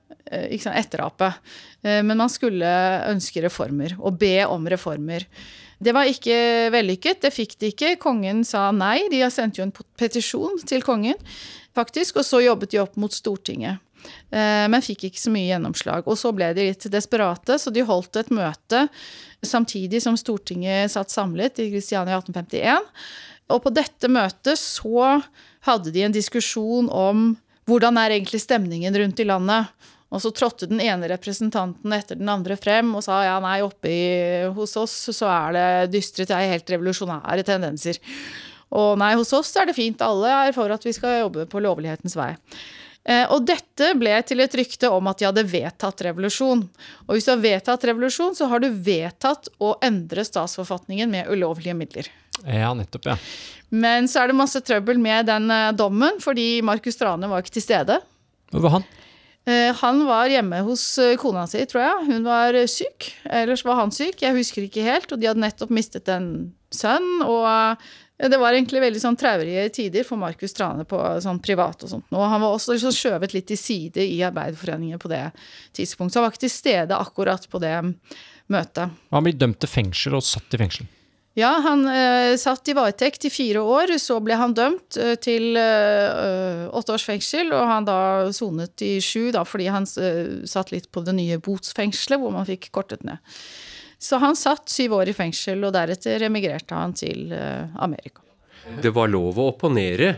ikke 0.51 0.67
sant, 0.67 0.79
etterape. 0.79 1.31
Eh, 1.83 2.01
men 2.03 2.17
man 2.17 2.31
skulle 2.31 2.67
ønske 3.11 3.43
reformer, 3.45 3.95
og 3.99 4.19
be 4.19 4.41
om 4.47 4.67
reformer. 4.69 5.27
Det 5.77 5.93
var 5.93 6.09
ikke 6.09 6.37
vellykket, 6.73 7.21
det 7.21 7.33
fikk 7.35 7.57
de 7.61 7.71
ikke. 7.73 7.95
Kongen 8.01 8.41
sa 8.47 8.71
nei. 8.73 9.03
De 9.11 9.21
har 9.21 9.33
sendt 9.33 9.59
jo 9.59 9.65
en 9.67 9.73
petisjon 9.99 10.57
til 10.65 10.81
kongen, 10.85 11.19
faktisk, 11.77 12.17
og 12.17 12.25
så 12.25 12.41
jobbet 12.41 12.73
de 12.73 12.81
opp 12.81 12.97
mot 12.97 13.13
Stortinget. 13.13 13.83
Eh, 14.31 14.65
Men 14.71 14.83
fikk 14.83 15.07
ikke 15.07 15.21
så 15.21 15.31
mye 15.33 15.47
gjennomslag. 15.51 16.07
Og 16.07 16.17
så 16.19 16.33
ble 16.35 16.51
de 16.57 16.69
litt 16.69 16.89
desperate, 16.91 17.59
så 17.59 17.73
de 17.73 17.85
holdt 17.85 18.19
et 18.21 18.33
møte 18.33 18.87
samtidig 19.45 20.01
som 20.01 20.17
Stortinget 20.17 20.91
satt 20.93 21.13
samlet 21.13 21.59
i 21.61 21.69
Kristiania 21.71 22.17
i 22.17 22.21
1851. 22.21 22.87
Og 23.53 23.61
på 23.63 23.71
dette 23.71 24.09
møtet 24.11 24.59
så 24.59 25.21
hadde 25.67 25.93
de 25.93 26.03
en 26.03 26.15
diskusjon 26.15 26.89
om 26.91 27.29
hvordan 27.67 27.99
er 27.99 28.15
egentlig 28.15 28.41
stemningen 28.43 28.95
rundt 28.95 29.19
i 29.19 29.27
landet. 29.27 29.71
Og 30.07 30.21
så 30.23 30.31
trådte 30.31 30.69
den 30.71 30.79
ene 30.79 31.09
representanten 31.11 31.91
etter 31.95 32.15
den 32.19 32.29
andre 32.31 32.55
frem 32.59 32.93
og 32.95 33.03
sa 33.03 33.19
ja, 33.25 33.37
nei, 33.43 33.59
oppe 33.65 33.91
i, 33.91 34.03
hos 34.55 34.77
oss 34.79 34.95
så 35.11 35.27
er 35.27 35.57
det 35.57 35.67
dystre 35.97 36.27
er 36.31 36.53
helt 36.53 36.69
revolusjonære 36.71 37.43
tendenser. 37.47 37.99
Og 38.71 38.95
nei, 38.99 39.13
hos 39.19 39.33
oss 39.35 39.51
er 39.59 39.67
det 39.67 39.75
fint, 39.75 40.03
alle 40.03 40.31
er 40.47 40.55
for 40.55 40.71
at 40.71 40.83
vi 40.87 40.95
skal 40.95 41.21
jobbe 41.25 41.45
på 41.51 41.61
lovlighetens 41.63 42.15
vei. 42.19 42.33
Eh, 43.07 43.23
Og 43.31 43.45
dette 43.47 43.93
ble 43.99 44.15
til 44.27 44.43
et 44.43 44.55
rykte 44.59 44.89
om 44.91 45.07
at 45.07 45.19
de 45.19 45.27
hadde 45.29 45.45
vedtatt 45.47 46.03
revolusjon. 46.09 46.65
Og 47.07 47.15
hvis 47.15 47.27
du 47.27 47.31
har 47.31 47.43
vedtatt 47.43 47.85
revolusjon, 47.87 48.35
så 48.35 48.49
har 48.51 48.63
du 48.63 48.67
vedtatt 48.71 49.47
å 49.63 49.75
endre 49.83 50.25
statsforfatningen 50.27 51.11
med 51.11 51.31
ulovlige 51.31 51.75
midler. 51.77 52.11
Ja, 52.43 52.73
nettopp, 52.77 53.07
ja. 53.07 53.15
Men 53.71 54.07
så 54.07 54.21
er 54.21 54.31
det 54.31 54.39
masse 54.39 54.59
trøbbel 54.63 54.99
med 55.03 55.27
den 55.31 55.51
eh, 55.51 55.71
dommen, 55.75 56.19
fordi 56.23 56.61
Markus 56.63 56.95
Strane 56.99 57.31
var 57.31 57.43
ikke 57.43 57.55
til 57.59 57.67
stede. 57.67 57.99
Hvor 58.51 58.63
var 58.67 58.79
han? 58.79 58.87
Eh, 59.47 59.75
Han 59.75 60.05
var 60.05 60.27
hjemme 60.27 60.59
hos 60.67 60.83
eh, 60.99 61.15
kona 61.19 61.45
si, 61.47 61.61
tror 61.69 61.83
jeg. 61.85 62.07
Hun 62.09 62.27
var 62.27 62.57
eh, 62.57 62.67
syk. 62.67 63.13
Ellers 63.23 63.63
var 63.65 63.79
han 63.79 63.93
syk. 63.95 64.19
Jeg 64.25 64.35
husker 64.35 64.65
ikke 64.67 64.83
helt. 64.83 65.11
Og 65.11 65.21
de 65.21 65.29
hadde 65.29 65.43
nettopp 65.43 65.71
mistet 65.73 66.11
en 66.11 66.27
sønn. 66.73 67.07
Og 67.23 67.47
det 68.17 68.39
var 68.41 68.57
egentlig 68.57 68.81
veldig 68.83 68.99
sånn 68.99 69.19
traurige 69.19 69.69
tider 69.77 70.03
for 70.07 70.19
Markus 70.19 70.55
Trane 70.57 70.83
på 70.89 70.99
sånn 71.23 71.39
privat 71.43 71.85
og 71.85 71.93
sånt. 71.93 72.07
Og 72.11 72.25
han 72.27 72.43
var 72.43 72.57
også 72.57 72.75
liksom 72.75 72.95
skjøvet 72.97 73.35
litt 73.37 73.47
til 73.53 73.61
side 73.61 74.03
i 74.03 74.19
Arbeiderforeningen 74.25 74.99
på 74.99 75.11
det 75.13 75.23
tidspunktet. 75.77 76.17
Så 76.17 76.19
han 76.19 76.27
var 76.27 76.35
ikke 76.35 76.47
til 76.47 76.55
stede 76.57 76.97
akkurat 76.97 77.47
på 77.47 77.61
det 77.63 77.75
møtet. 78.51 78.99
Han 79.15 79.27
blir 79.27 79.37
dømt 79.37 79.61
til 79.63 79.71
fengsel 79.71 80.17
og 80.17 80.25
satt 80.27 80.57
i 80.57 80.59
fengsel. 80.59 80.89
Ja, 81.37 81.51
han 81.61 81.85
eh, 81.85 82.33
satt 82.41 82.65
i 82.67 82.73
varetekt 82.73 83.27
i 83.27 83.29
fire 83.29 83.61
år. 83.61 83.93
Så 84.01 84.17
ble 84.25 84.33
han 84.39 84.55
dømt 84.57 84.97
eh, 84.97 85.13
til 85.21 85.53
eh, 85.61 86.65
åtte 86.73 86.95
års 86.95 87.05
fengsel, 87.05 87.51
og 87.53 87.61
han 87.69 87.85
da 87.85 87.99
sonet 88.33 88.81
i 88.81 88.95
sju 89.03 89.29
da, 89.35 89.43
fordi 89.45 89.67
han 89.69 89.85
eh, 90.01 90.47
satt 90.49 90.73
litt 90.73 90.89
på 90.89 91.05
det 91.05 91.13
nye 91.13 91.37
botsfengselet, 91.37 92.17
hvor 92.23 92.33
man 92.33 92.47
fikk 92.49 92.71
kortet 92.73 93.05
ned. 93.05 93.21
Så 94.01 94.17
han 94.21 94.37
satt 94.37 94.69
syv 94.69 94.97
år 94.97 95.11
i 95.11 95.17
fengsel, 95.17 95.61
og 95.65 95.75
deretter 95.77 96.25
emigrerte 96.25 96.77
han 96.77 96.97
til 96.97 97.29
eh, 97.33 97.69
Amerika. 97.85 98.25
Det 98.81 98.89
var 98.95 99.13
lov 99.13 99.37
å 99.37 99.51
opponere, 99.53 100.15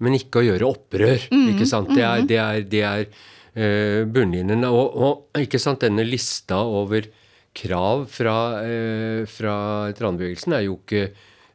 men 0.00 0.16
ikke 0.20 0.38
å 0.38 0.48
gjøre 0.52 0.70
opprør. 0.70 1.26
ikke 1.34 1.66
sant? 1.66 1.90
Det 1.90 2.06
er, 2.06 2.22
det 2.30 2.38
er, 2.38 2.62
det 2.70 2.84
er 2.86 3.02
eh, 3.10 4.06
bunnlinjen. 4.06 4.62
Og, 4.70 4.94
og 4.94 5.42
ikke 5.42 5.58
sant, 5.58 5.82
denne 5.82 6.06
lista 6.06 6.62
over 6.62 7.10
krav 7.56 8.06
fra, 8.10 8.36
uh, 8.62 9.26
fra 9.28 9.56
Tranebevegelsen 9.96 10.54
er 10.56 10.64
jo 10.66 10.78
ikke 10.78 11.02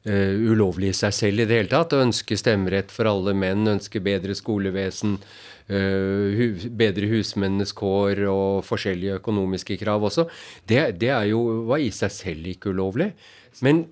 eh, 0.05 0.35
ulovlig 0.51 0.91
i 0.91 0.97
seg 0.97 1.13
selv 1.15 1.43
i 1.43 1.47
det 1.49 1.59
hele 1.61 1.71
tatt. 1.71 1.95
Å 1.95 2.03
ønske 2.05 2.37
stemmerett 2.37 2.93
for 2.93 3.09
alle 3.09 3.33
menn, 3.37 3.65
ønske 3.75 4.01
bedre 4.03 4.35
skolevesen, 4.37 5.17
uh, 5.71 6.45
bedre 6.77 7.09
husmennenes 7.13 7.73
kår 7.77 8.25
og 8.31 8.61
forskjellige 8.67 9.21
økonomiske 9.21 9.79
krav 9.81 10.05
også, 10.11 10.27
det, 10.69 10.83
det 11.01 11.13
jo, 11.31 11.41
var 11.71 11.81
i 11.83 11.91
seg 11.95 12.13
selv 12.13 12.53
ikke 12.53 12.75
ulovlig. 12.75 13.13
Men 13.65 13.85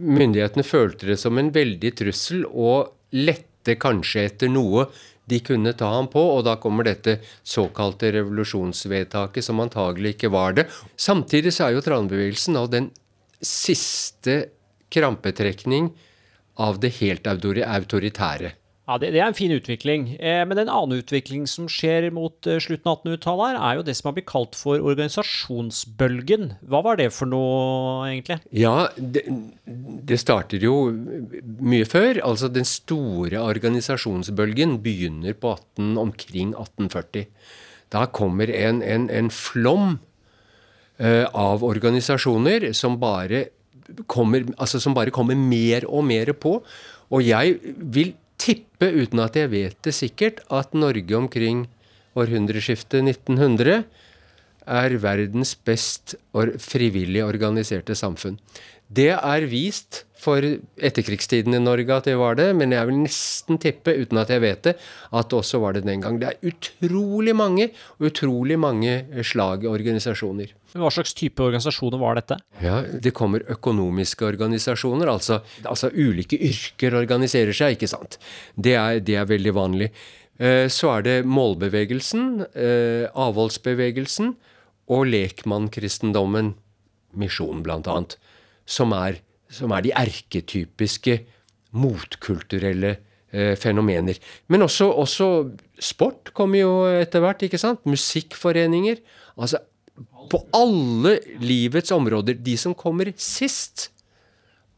myndighetene 0.00 0.66
følte 0.66 1.12
det 1.12 1.18
som 1.20 1.38
en 1.38 1.52
veldig 1.54 1.92
trussel 2.00 2.44
og 2.48 2.94
lette 3.14 3.76
kanskje 3.80 4.26
etter 4.28 4.50
noe 4.52 4.88
de 5.24 5.40
kunne 5.40 5.72
ta 5.72 5.88
ham 5.94 6.08
på, 6.12 6.20
og 6.36 6.44
da 6.46 6.56
kommer 6.60 6.86
dette 6.86 7.18
såkalte 7.42 8.12
revolusjonsvedtaket, 8.12 9.44
som 9.44 9.62
antagelig 9.64 10.16
ikke 10.16 10.32
var 10.34 10.56
det. 10.58 10.66
Samtidig 10.96 11.54
så 11.54 11.68
er 11.68 11.76
jo 11.76 11.84
tranbevegelsen 11.84 12.58
av 12.60 12.68
den 12.72 12.90
siste 13.44 14.40
krampetrekning 14.92 15.88
av 16.60 16.78
det 16.82 16.92
helt 17.00 17.26
autoritære. 17.26 18.52
Ja, 18.84 18.98
det, 19.00 19.14
det, 19.14 19.20
er 19.22 19.30
en 19.30 19.36
fin 19.36 19.52
utvikling. 19.54 20.10
Eh, 20.20 20.42
men 20.44 20.60
en 20.60 20.68
annen 20.68 21.00
utvikling 21.00 21.46
som 21.48 21.70
skjer 21.72 22.10
mot 22.12 22.44
eh, 22.44 22.58
slutten 22.60 22.90
av 22.90 22.98
1800-tallet, 23.00 23.56
er 23.56 23.78
jo 23.78 23.84
det 23.86 23.94
som 23.96 24.10
har 24.10 24.16
blitt 24.18 24.28
kalt 24.28 24.58
for 24.60 24.82
organisasjonsbølgen. 24.92 26.50
Hva 26.68 26.82
var 26.84 26.98
det 27.00 27.06
for 27.16 27.30
noe, 27.30 28.04
egentlig? 28.10 28.42
Ja, 28.52 28.90
det, 28.98 29.24
det 29.64 30.18
starter 30.20 30.60
jo 30.60 30.76
mye 31.64 31.88
før. 31.88 32.20
Altså 32.28 32.50
den 32.52 32.68
store 32.68 33.40
organisasjonsbølgen 33.40 34.76
begynner 34.84 35.32
på 35.32 35.54
18, 35.56 35.94
omkring 36.02 36.52
1840. 36.52 37.30
Da 37.94 38.04
kommer 38.12 38.52
en, 38.52 38.82
en, 38.84 39.06
en 39.08 39.30
flom 39.32 39.94
eh, 41.00 41.24
av 41.24 41.64
organisasjoner 41.64 42.68
som 42.76 43.00
bare 43.00 43.46
kommer, 44.12 44.44
altså 44.58 44.76
som 44.80 44.92
bare 44.96 45.14
kommer 45.14 45.40
mer 45.40 45.88
og 45.88 46.04
mer 46.04 46.34
på. 46.36 46.58
Og 47.08 47.24
jeg 47.24 47.56
vil 47.80 48.12
tippe, 48.40 48.90
uten 48.90 49.22
at 49.24 49.36
jeg 49.38 49.50
vet 49.52 49.76
det 49.84 49.94
sikkert, 49.96 50.42
at 50.50 50.74
Norge 50.74 51.16
omkring 51.16 51.66
århundreskiftet 52.18 53.02
1900 53.02 53.84
er 54.64 54.96
verdens 55.02 55.54
best 55.66 56.14
frivillig 56.62 57.24
organiserte 57.24 57.96
samfunn. 57.98 58.38
Det 58.88 59.12
er 59.14 59.46
vist 59.48 60.04
for 60.24 60.40
etterkrigstiden 60.40 61.56
i 61.56 61.60
Norge 61.60 61.92
at 61.92 62.06
det 62.08 62.14
var 62.20 62.36
det, 62.38 62.48
men 62.56 62.72
jeg 62.72 62.88
vil 62.88 63.00
nesten 63.02 63.58
tippe, 63.60 63.92
uten 63.92 64.20
at 64.22 64.32
jeg 64.32 64.42
vet 64.44 64.62
det, 64.64 64.74
at 65.12 65.30
det 65.30 65.38
også 65.38 65.60
var 65.62 65.76
det 65.76 65.84
den 65.86 66.00
gang. 66.04 66.18
Det 66.20 66.30
er 66.30 66.50
utrolig 66.50 67.34
mange, 67.36 67.68
utrolig 68.00 68.58
mange 68.60 68.96
slag 69.26 69.66
organisasjoner. 69.68 70.54
Hva 70.74 70.90
slags 70.94 71.14
type 71.16 71.44
organisasjoner 71.44 72.00
var 72.00 72.18
dette? 72.18 72.38
Ja, 72.64 72.82
Det 72.82 73.12
kommer 73.14 73.44
økonomiske 73.52 74.26
organisasjoner, 74.26 75.12
altså, 75.12 75.42
altså 75.64 75.92
ulike 75.92 76.40
yrker 76.40 76.96
organiserer 77.04 77.52
seg, 77.54 77.76
ikke 77.76 77.90
sant. 77.92 78.18
Det 78.56 78.74
er, 78.80 79.00
det 79.04 79.18
er 79.20 79.28
veldig 79.28 79.54
vanlig. 79.54 79.92
Eh, 80.38 80.66
så 80.72 80.96
er 80.96 81.06
det 81.06 81.18
målbevegelsen, 81.30 82.46
eh, 82.56 83.06
avholdsbevegelsen 83.12 84.34
og 84.90 85.06
lekmannkristendommen, 85.12 86.54
misjon 87.14 87.62
bl.a., 87.62 87.98
som 88.64 88.92
er 88.96 89.20
som 89.54 89.74
er 89.74 89.84
de 89.84 89.92
erketypiske 89.94 91.18
motkulturelle 91.78 92.94
eh, 92.94 93.54
fenomener. 93.60 94.18
Men 94.50 94.66
også, 94.66 94.88
også, 94.90 95.28
sport 95.82 96.32
kommer 96.36 96.62
jo 96.62 96.74
etter 96.88 97.24
hvert. 97.24 97.42
ikke 97.46 97.60
sant? 97.60 97.82
Musikkforeninger. 97.86 99.02
Altså 99.36 99.62
på 100.30 100.40
alle 100.56 101.18
livets 101.42 101.92
områder. 101.94 102.38
De 102.40 102.54
som 102.58 102.74
kommer 102.74 103.12
sist, 103.20 103.90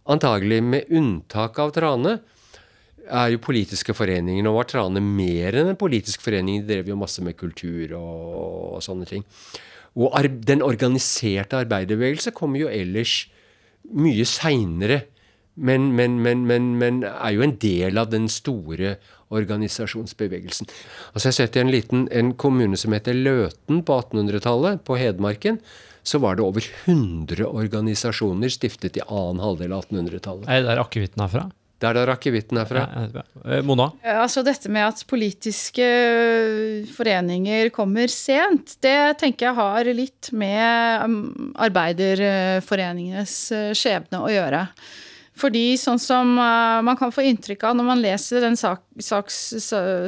antagelig 0.07 0.63
med 0.65 0.91
unntak 0.95 1.61
av 1.63 1.73
Trane, 1.77 2.19
er 3.07 3.31
jo 3.31 3.39
politiske 3.43 3.95
foreninger. 3.95 4.43
Nå 4.43 4.51
var 4.57 4.67
Trane 4.67 5.01
mer 5.05 5.55
enn 5.55 5.71
en 5.71 5.79
politisk 5.79 6.25
forening. 6.25 6.65
De 6.65 6.75
drev 6.75 6.91
jo 6.91 6.99
masse 6.99 7.23
med 7.23 7.39
kultur 7.39 7.95
og, 7.95 8.77
og 8.77 8.85
sånne 8.85 9.07
ting. 9.09 9.25
Og 9.97 10.13
den 10.45 10.61
organiserte 10.65 11.63
arbeiderbevegelse 11.63 12.35
kommer 12.37 12.61
jo 12.61 12.73
ellers 12.73 13.23
mye 13.95 14.27
seinere, 14.29 15.03
men, 15.57 15.95
men, 15.97 16.19
men, 16.23 16.47
men, 16.77 17.03
er 17.09 17.33
jo 17.33 17.45
en 17.47 17.57
del 17.63 17.97
av 17.99 18.11
den 18.13 18.29
store 18.29 18.97
organisasjonsbevegelsen. 19.33 20.69
Altså 21.13 21.29
Jeg 21.29 21.33
har 21.33 21.39
sett 21.39 21.57
i 21.57 21.63
en 21.63 21.73
liten 21.73 22.07
en 22.13 22.35
kommune 22.39 22.77
som 22.79 22.95
heter 22.95 23.17
Løten 23.17 23.81
på 23.87 24.01
1800-tallet, 24.03 24.85
på 24.85 24.99
Hedmarken. 25.01 25.59
Så 26.07 26.21
var 26.23 26.37
det 26.37 26.45
over 26.45 26.63
100 26.85 27.49
organisasjoner 27.49 28.53
stiftet 28.53 29.01
i 29.01 29.07
annen 29.09 29.43
halvdel 29.43 29.75
av 29.75 29.89
1800-tallet. 29.89 30.47
Er 30.47 30.63
det 30.63 30.69
der 30.69 30.83
akevitten 30.85 31.25
er 31.25 31.33
fra? 31.33 31.47
Det 31.77 31.89
er 31.89 31.99
da 31.99 32.05
akevitten 32.15 32.57
er 32.61 32.69
fra. 32.69 32.85
Ja, 32.89 33.23
eh, 33.45 33.63
Mona? 33.67 33.91
Altså 34.17 34.41
Dette 34.47 34.71
med 34.73 34.87
at 34.87 35.03
politiske 35.09 35.85
øh, 35.85 36.87
foreninger 36.89 37.69
kommer 37.75 38.09
sent, 38.13 38.79
det 38.85 39.19
tenker 39.21 39.51
jeg 39.51 39.59
har 39.59 39.91
litt 39.93 40.31
med 40.33 41.05
um, 41.05 41.19
arbeiderforeningenes 41.67 43.37
skjebne 43.77 44.23
å 44.25 44.33
gjøre. 44.33 44.65
Fordi 45.37 45.75
sånn 45.77 46.01
som 46.01 46.31
man 46.33 46.97
kan 46.97 47.11
få 47.13 47.27
inntrykk 47.29 47.67
av 47.69 47.75
når 47.77 47.85
man 47.91 48.01
leser 48.01 48.41
den 48.41 48.55
sak, 48.57 48.81
saks, 49.05 49.37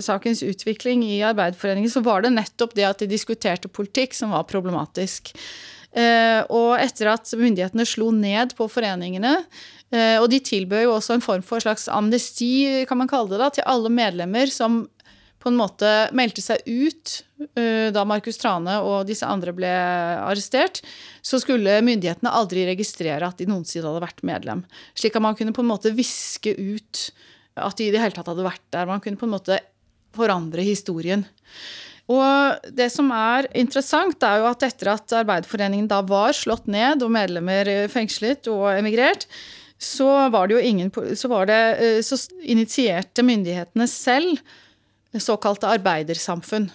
sakens 0.00 0.40
utvikling 0.40 1.02
i 1.04 1.18
Arbeiderforeningen, 1.20 1.92
så 1.92 2.00
var 2.00 2.24
det 2.24 2.32
nettopp 2.32 2.72
det 2.78 2.86
at 2.88 3.02
de 3.04 3.10
diskuterte 3.10 3.68
politikk 3.68 4.16
som 4.16 4.32
var 4.32 4.48
problematisk. 4.48 5.34
Uh, 5.98 6.44
og 6.54 6.76
etter 6.78 7.10
at 7.10 7.32
myndighetene 7.34 7.82
slo 7.88 8.12
ned 8.14 8.52
på 8.54 8.68
foreningene, 8.70 9.40
Eh, 9.88 10.18
og 10.20 10.28
de 10.28 10.40
tilbød 10.44 10.84
jo 10.84 10.94
også 10.98 11.16
en 11.16 11.24
form 11.24 11.44
for 11.44 11.64
slags 11.64 11.86
amnesti, 11.88 12.84
kan 12.88 13.00
man 13.00 13.08
kalle 13.08 13.32
det, 13.32 13.40
da, 13.40 13.48
til 13.56 13.68
alle 13.68 13.92
medlemmer 13.92 14.50
som 14.52 14.82
på 15.38 15.52
en 15.52 15.56
måte 15.56 15.88
meldte 16.18 16.42
seg 16.42 16.64
ut 16.66 17.12
eh, 17.56 17.88
da 17.94 18.02
Markus 18.08 18.40
Trane 18.42 18.80
og 18.82 19.06
disse 19.08 19.26
andre 19.26 19.54
ble 19.56 19.70
arrestert. 19.70 20.82
Så 21.22 21.40
skulle 21.40 21.78
myndighetene 21.86 22.34
aldri 22.34 22.66
registrere 22.68 23.30
at 23.30 23.40
de 23.40 23.46
noensinne 23.48 23.86
hadde 23.86 24.04
vært 24.04 24.24
medlem. 24.26 24.64
Slik 24.98 25.16
at 25.16 25.24
man 25.24 25.38
kunne 25.38 25.54
på 25.56 25.64
en 25.64 25.70
måte 25.70 25.94
viske 25.96 26.52
ut 26.58 27.08
at 27.58 27.78
de 27.78 27.88
i 27.88 27.94
det 27.94 28.02
hele 28.02 28.14
tatt 28.14 28.28
hadde 28.28 28.44
vært 28.46 28.66
der. 28.74 28.90
Man 28.90 29.00
kunne 29.02 29.18
på 29.18 29.28
en 29.28 29.36
måte 29.38 29.62
forandre 30.18 30.66
historien. 30.66 31.24
Og 32.08 32.72
det 32.72 32.88
som 32.92 33.10
er 33.12 33.50
interessant, 33.58 34.22
er 34.24 34.40
jo 34.40 34.48
at 34.48 34.64
etter 34.64 34.94
at 34.94 35.16
Arbeiderforeningen 35.20 35.90
da 35.90 36.00
var 36.06 36.32
slått 36.36 36.68
ned 36.70 37.04
og 37.04 37.12
medlemmer 37.12 37.68
fengslet 37.92 38.48
og 38.48 38.70
emigrert, 38.72 39.26
så 39.78 40.26
var 40.32 40.48
det 40.48 40.56
jo 40.56 40.64
ingen 40.70 40.90
Så, 41.14 41.28
det, 41.46 41.60
eh, 41.78 42.00
så 42.02 42.16
initierte 42.42 43.22
myndighetene 43.22 43.86
selv 43.86 44.40
såkalte 45.14 45.68
arbeidersamfunn. 45.68 46.68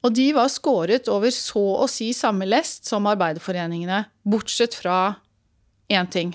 Og 0.00 0.14
de 0.16 0.30
var 0.32 0.48
skåret 0.48 1.08
over 1.12 1.32
så 1.34 1.64
å 1.82 1.88
si 1.90 2.12
samme 2.16 2.46
lest 2.48 2.88
som 2.88 3.08
arbeiderforeningene, 3.10 4.06
bortsett 4.24 4.74
fra 4.74 5.16
én 5.90 6.08
ting. 6.08 6.32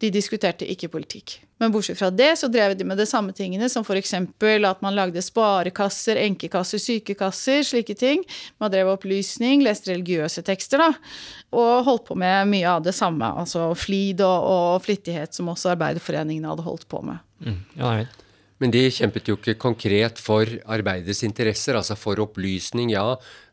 De 0.00 0.10
diskuterte 0.12 0.68
ikke 0.68 0.90
politikk. 0.92 1.38
Men 1.60 1.74
bortsett 1.74 1.98
fra 2.00 2.08
det 2.10 2.30
så 2.40 2.48
drev 2.48 2.72
de 2.78 2.86
med 2.88 2.96
de 2.96 3.04
samme 3.08 3.34
tingene, 3.36 3.68
som 3.68 3.84
f.eks. 3.84 4.14
at 4.16 4.80
man 4.80 4.96
lagde 4.96 5.20
sparekasser, 5.22 6.16
enkekasser, 6.16 6.80
sykekasser, 6.80 7.60
slike 7.68 7.94
ting. 8.00 8.24
Man 8.62 8.72
drev 8.72 8.94
opplysning, 8.94 9.60
leste 9.66 9.92
religiøse 9.92 10.40
tekster, 10.46 10.80
da. 10.80 10.88
Og 11.52 11.84
holdt 11.84 12.06
på 12.08 12.16
med 12.16 12.48
mye 12.48 12.64
av 12.78 12.80
det 12.86 12.96
samme. 12.96 13.28
Altså 13.42 13.68
flid 13.76 14.24
og, 14.24 14.48
og 14.54 14.80
flittighet, 14.86 15.36
som 15.36 15.52
også 15.52 15.74
arbeiderforeningene 15.74 16.48
hadde 16.48 16.64
holdt 16.64 16.88
på 16.88 17.04
med. 17.04 17.20
Mm. 17.44 17.60
Ja, 17.76 17.92
men 18.60 18.72
de 18.72 18.82
kjempet 18.92 19.28
jo 19.28 19.38
ikke 19.38 19.56
konkret 19.60 20.20
for 20.20 20.48
arbeidets 20.68 21.22
interesser, 21.24 21.76
altså 21.76 21.96
for 21.96 22.20
opplysning, 22.20 22.92
ja, 22.92 23.04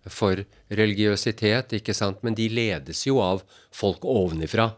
for 0.07 0.43
religiøsitet, 0.67 1.77
ikke 1.79 1.95
sant, 1.95 2.19
men 2.27 2.35
de 2.35 2.49
ledes 2.51 3.05
jo 3.07 3.21
av 3.23 3.43
folk 3.75 4.03
ovenifra. 4.07 4.73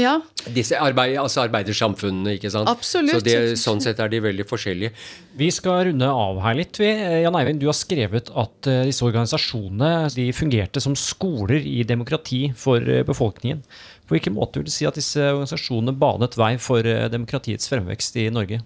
Ja. 0.00 0.14
Disse 0.56 0.78
arbeid, 0.80 1.18
altså 1.20 1.42
arbeidersamfunnene, 1.42 2.38
ikke 2.38 2.50
sant. 2.52 2.70
Absolutt. 2.70 3.12
Så 3.18 3.24
det, 3.26 3.36
sånn 3.60 3.82
sett 3.84 4.00
er 4.00 4.08
de 4.12 4.22
veldig 4.24 4.46
forskjellige. 4.48 4.92
Vi 5.36 5.50
skal 5.52 5.90
runde 5.90 6.08
av 6.08 6.40
her 6.46 6.56
litt. 6.56 6.80
Jan 6.80 7.36
Eivind, 7.36 7.60
du 7.60 7.68
har 7.68 7.76
skrevet 7.76 8.30
at 8.32 8.70
eh, 8.72 8.86
disse 8.88 9.04
organisasjonene 9.04 10.08
de 10.16 10.30
fungerte 10.36 10.80
som 10.80 10.96
skoler 10.96 11.60
i 11.60 11.82
demokrati 11.88 12.46
for 12.56 12.80
eh, 12.80 13.04
befolkningen. 13.08 13.60
På 14.08 14.16
hvilken 14.16 14.36
måte 14.38 14.60
vil 14.60 14.70
du 14.70 14.72
si 14.72 14.88
at 14.88 14.96
disse 14.96 15.20
organisasjonene 15.20 15.96
banet 16.00 16.40
vei 16.40 16.54
for 16.62 16.88
eh, 16.88 17.10
demokratiets 17.12 17.68
fremvekst 17.72 18.16
i 18.24 18.30
Norge? 18.32 18.62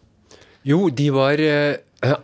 Jo, 0.67 0.87
de 0.91 1.11
var 1.15 1.43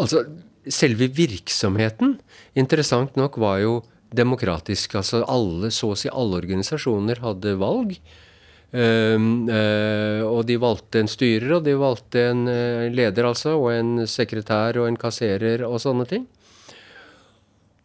Altså, 0.03 0.27
selve 0.71 1.09
virksomheten, 1.11 2.21
interessant 2.55 3.17
nok, 3.19 3.39
var 3.43 3.59
jo 3.65 3.81
demokratisk. 4.15 4.95
Altså 5.01 5.25
alle, 5.27 5.73
så 5.75 5.91
å 5.91 5.99
si 5.99 6.11
alle 6.13 6.39
organisasjoner 6.39 7.23
hadde 7.25 7.57
valg. 7.59 7.97
Uh, 8.73 9.21
uh, 9.53 10.23
og 10.25 10.47
de 10.49 10.55
valgte 10.57 11.03
en 11.03 11.11
styrer, 11.11 11.59
og 11.59 11.67
de 11.67 11.75
valgte 11.77 12.23
en 12.31 12.47
uh, 12.49 12.87
leder, 12.89 13.27
altså, 13.29 13.59
og 13.61 13.69
en 13.75 14.07
sekretær 14.09 14.79
og 14.81 14.89
en 14.89 14.97
kasserer 14.97 15.67
og 15.69 15.77
sånne 15.83 16.07
ting. 16.09 16.25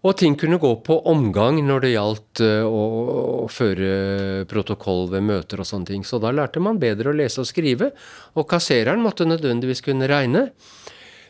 Og 0.08 0.16
ting 0.16 0.38
kunne 0.40 0.60
gå 0.62 0.70
på 0.88 0.96
omgang 1.10 1.58
når 1.66 1.84
det 1.84 1.90
gjaldt 1.92 2.42
å, 2.64 2.82
å, 3.44 3.48
føre 3.52 4.46
protokoll 4.48 5.10
ved 5.12 5.26
møter 5.26 5.60
og 5.60 5.68
sånne 5.68 5.90
ting. 5.90 6.06
Så 6.08 6.22
da 6.24 6.32
lærte 6.32 6.62
man 6.64 6.80
bedre 6.80 7.12
å 7.12 7.18
lese 7.18 7.42
og 7.44 7.50
skrive, 7.50 7.90
og 8.38 8.48
kassereren 8.48 9.04
måtte 9.04 9.28
nødvendigvis 9.28 9.84
kunne 9.84 10.08
regne. 10.08 10.46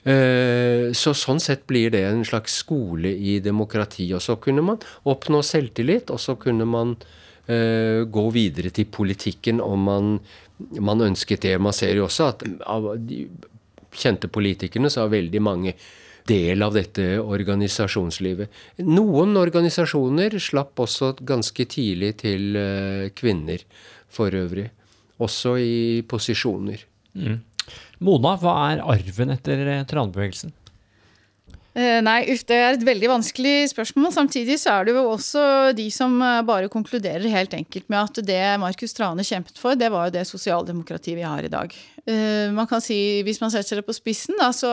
Eh, 0.07 0.93
så 0.95 1.11
sånn 1.17 1.41
sett 1.43 1.65
blir 1.67 1.91
det 1.91 2.05
en 2.07 2.23
slags 2.27 2.61
skole 2.61 3.11
i 3.11 3.39
demokrati. 3.43 4.07
Og 4.15 4.23
så 4.23 4.37
kunne 4.39 4.63
man 4.63 4.83
oppnå 5.09 5.41
selvtillit, 5.43 6.11
og 6.13 6.21
så 6.21 6.37
kunne 6.39 6.67
man 6.69 6.95
gå 7.47 8.23
videre 8.35 8.73
til 8.75 8.89
politikken 8.91 9.61
om 9.63 9.85
man, 9.87 10.09
man, 10.83 11.03
ønsket 11.05 11.45
det. 11.45 11.53
Man 11.63 11.75
ser 11.75 11.93
jo 11.95 12.03
også 12.09 12.25
at 12.33 12.43
av 12.67 12.89
de 12.99 13.21
kjente 13.95 14.27
politikerne 14.27 14.91
så 14.91 15.05
har 15.05 15.13
veldig 15.13 15.41
mange 15.43 15.73
del 16.27 16.63
av 16.65 16.75
dette 16.75 17.05
organisasjonslivet. 17.23 18.51
Noen 18.87 19.37
organisasjoner 19.39 20.37
slapp 20.43 20.79
også 20.83 21.13
ganske 21.21 21.67
tidlig 21.71 22.17
til 22.23 22.57
uh, 22.59 23.07
kvinner 23.15 23.63
for 24.11 24.35
øvrig. 24.35 24.67
Også 25.23 25.55
i 25.61 26.03
posisjoner. 26.07 26.83
Mm. 27.17 27.39
Mona, 28.05 28.35
hva 28.37 28.55
er 28.69 28.83
arven 28.85 29.33
etter 29.33 29.63
eh, 29.65 29.85
tranbevegelsen? 29.89 30.53
Eh, 31.77 31.99
nei, 32.01 32.23
det 32.25 32.57
er 32.57 32.73
et 32.73 32.85
veldig 32.85 33.09
vanskelig 33.11 33.69
spørsmål. 33.69 34.09
Samtidig 34.15 34.55
så 34.57 34.79
er 34.79 34.87
det 34.87 34.95
jo 34.95 35.03
også 35.11 35.41
de 35.77 35.85
som 35.93 36.15
eh, 36.25 36.39
bare 36.47 36.71
konkluderer 36.73 37.27
helt 37.29 37.53
enkelt 37.53 37.85
med 37.93 37.99
at 38.01 38.21
det 38.25 38.41
Markus 38.61 38.97
Trane 38.97 39.25
kjempet 39.25 39.61
for, 39.61 39.77
det 39.77 39.91
var 39.93 40.07
jo 40.07 40.15
det 40.15 40.25
sosialdemokratiet 40.25 41.19
vi 41.19 41.27
har 41.27 41.45
i 41.45 41.53
dag. 41.53 41.75
Man 42.55 42.69
kan 42.69 42.79
si, 42.79 43.19
hvis 43.27 43.41
man 43.41 43.51
setter 43.51 43.81
det 43.81 43.83
på 43.83 43.91
spissen, 43.91 44.37
da, 44.39 44.53
så, 44.55 44.69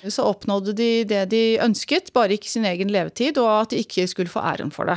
så 0.00 0.24
oppnådde 0.24 0.72
de 0.72 0.86
det 1.04 1.26
de 1.28 1.42
ønsket, 1.60 2.08
bare 2.16 2.38
ikke 2.38 2.48
sin 2.48 2.64
egen 2.64 2.88
levetid, 2.88 3.36
og 3.36 3.50
at 3.52 3.74
de 3.74 3.82
ikke 3.84 4.06
skulle 4.08 4.32
få 4.32 4.40
æren 4.40 4.72
for 4.72 4.88
det. 4.88 4.96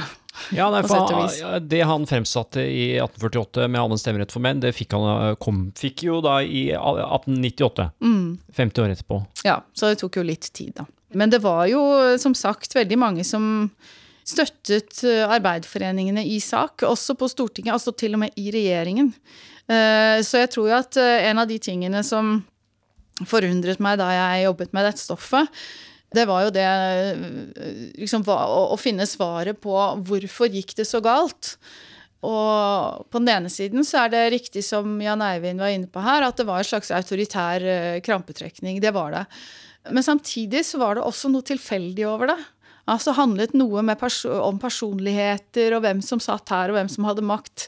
Ja, 0.55 0.69
nei, 0.71 0.79
for, 0.87 1.59
Det 1.59 1.81
han 1.83 2.07
fremsatte 2.07 2.63
i 2.63 2.85
1848 2.95 3.67
med 3.67 3.81
allmenn 3.81 3.99
stemmerett 3.99 4.31
for 4.31 4.41
menn, 4.47 4.63
det 4.63 4.71
fikk 4.77 4.95
han 4.95 5.35
kom, 5.43 5.65
fikk 5.75 6.05
jo 6.07 6.21
da 6.23 6.39
i 6.39 6.69
1898. 6.71 7.89
Mm. 7.99 8.39
50 8.55 8.85
år 8.85 8.95
etterpå. 8.95 9.19
Ja, 9.43 9.59
så 9.75 9.91
det 9.91 9.99
tok 10.01 10.21
jo 10.21 10.25
litt 10.31 10.47
tid, 10.55 10.71
da. 10.79 10.87
Men 11.17 11.33
det 11.33 11.41
var 11.43 11.65
jo 11.71 11.81
som 12.21 12.35
sagt 12.37 12.75
veldig 12.75 12.99
mange 12.99 13.25
som 13.27 13.69
støttet 14.27 15.03
eh, 15.07 15.25
arbeiderforeningene 15.25 16.23
i 16.27 16.39
sak, 16.43 16.85
også 16.87 17.15
på 17.19 17.29
Stortinget, 17.31 17.75
altså 17.75 17.93
til 17.97 18.15
og 18.15 18.23
med 18.25 18.39
i 18.39 18.51
regjeringen. 18.53 19.11
Eh, 19.67 20.19
så 20.25 20.43
jeg 20.43 20.51
tror 20.53 20.71
jo 20.71 20.79
at 20.79 20.99
eh, 21.01 21.29
en 21.29 21.41
av 21.41 21.49
de 21.49 21.59
tingene 21.61 22.03
som 22.05 22.39
forundret 23.27 23.81
meg 23.83 23.99
da 24.01 24.09
jeg 24.15 24.47
jobbet 24.47 24.75
med 24.75 24.87
dette 24.87 25.03
stoffet, 25.03 25.63
det 26.11 26.25
var 26.27 26.43
jo 26.43 26.51
det 26.51 26.67
liksom, 27.95 28.25
å, 28.27 28.75
finne 28.75 29.05
svaret 29.07 29.61
på 29.63 29.71
hvorfor 30.03 30.51
gikk 30.51 30.73
det 30.75 30.83
så 30.89 30.99
galt. 31.03 31.53
Og 32.19 33.05
på 33.07 33.21
den 33.21 33.31
ene 33.31 33.49
siden 33.49 33.85
så 33.87 34.03
er 34.03 34.11
det 34.11 34.25
riktig 34.33 34.65
som 34.67 34.97
Jan 34.99 35.23
Eivind 35.23 35.63
var 35.63 35.71
inne 35.71 35.87
på 35.87 36.03
her, 36.03 36.25
at 36.27 36.35
det 36.35 36.49
var 36.49 36.59
en 36.59 36.67
slags 36.67 36.91
autoritær 36.91 37.63
krampetrekning. 38.03 38.81
Det 38.83 38.91
var 38.91 39.15
det. 39.15 39.23
Men 39.89 40.05
samtidig 40.05 40.65
så 40.67 40.81
var 40.81 40.97
det 40.97 41.05
også 41.05 41.31
noe 41.33 41.45
tilfeldig 41.45 42.05
over 42.09 42.33
det. 42.33 42.39
Altså 42.91 43.13
handlet 43.15 43.53
noe 43.57 43.83
perso 43.97 44.33
om 44.43 44.59
personligheter 44.61 45.75
og 45.77 45.83
hvem 45.85 46.01
som 46.05 46.21
satt 46.21 46.49
her, 46.53 46.71
og 46.71 46.79
hvem 46.79 46.89
som 46.91 47.07
hadde 47.07 47.25
makt 47.25 47.67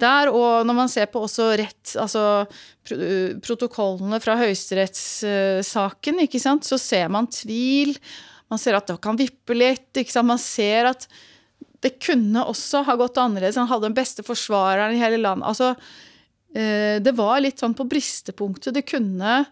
der. 0.00 0.30
Og 0.32 0.66
når 0.66 0.76
man 0.76 0.90
ser 0.90 1.10
på 1.10 1.22
også 1.26 1.52
rett, 1.60 1.94
altså 2.00 2.44
protokollene 3.44 4.20
fra 4.22 4.36
høyesterettssaken, 4.40 6.22
ikke 6.26 6.42
så 6.42 6.80
ser 6.80 7.10
man 7.12 7.30
tvil. 7.30 7.94
Man 8.50 8.60
ser 8.60 8.78
at 8.78 8.90
det 8.90 8.98
kan 9.02 9.18
vippe 9.18 9.56
litt. 9.56 9.90
ikke 9.94 10.12
sant, 10.12 10.30
Man 10.30 10.42
ser 10.42 10.90
at 10.90 11.06
det 11.80 11.96
kunne 12.02 12.44
også 12.44 12.82
ha 12.84 12.96
gått 12.98 13.18
annerledes. 13.20 13.56
Han 13.56 13.70
hadde 13.70 13.88
den 13.88 13.96
beste 13.96 14.24
forsvareren 14.26 14.96
i 14.96 15.00
hele 15.00 15.20
landet. 15.22 15.46
Altså, 15.48 15.72
eh, 16.52 16.98
det 17.00 17.14
var 17.16 17.40
litt 17.40 17.62
sånn 17.62 17.76
på 17.78 17.88
bristepunktet. 17.88 18.74
Det 18.74 18.84
kunne 18.84 19.44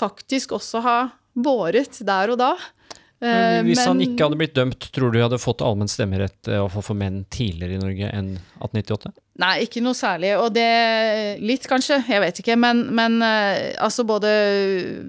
faktisk 0.00 0.56
også 0.56 0.82
ha 0.82 0.98
båret 1.34 2.00
der 2.06 2.34
og 2.34 2.40
da. 2.40 2.54
Men 3.20 3.66
hvis 3.66 3.76
Men, 3.82 3.88
han 3.90 3.98
ikke 4.00 4.24
hadde 4.24 4.36
blitt 4.40 4.54
dømt, 4.56 4.86
tror 4.96 5.10
du 5.12 5.18
de 5.18 5.24
hadde 5.26 5.38
fått 5.40 5.60
allmenn 5.60 5.90
stemmerett 5.92 6.48
eh, 6.48 6.76
for 6.80 6.96
menn 6.96 7.26
tidligere 7.28 7.76
i 7.76 7.80
Norge 7.82 8.12
enn 8.16 8.30
1898? 8.62 9.12
Nei, 9.40 9.52
ikke 9.66 9.82
noe 9.84 9.96
særlig. 9.96 10.32
Og 10.40 10.48
det 10.56 10.64
Litt, 11.44 11.68
kanskje. 11.68 12.00
Jeg 12.08 12.22
vet 12.24 12.40
ikke. 12.40 12.56
Men, 12.60 12.86
men 12.96 13.20
eh, 13.24 13.76
altså 13.80 14.06
både 14.08 14.30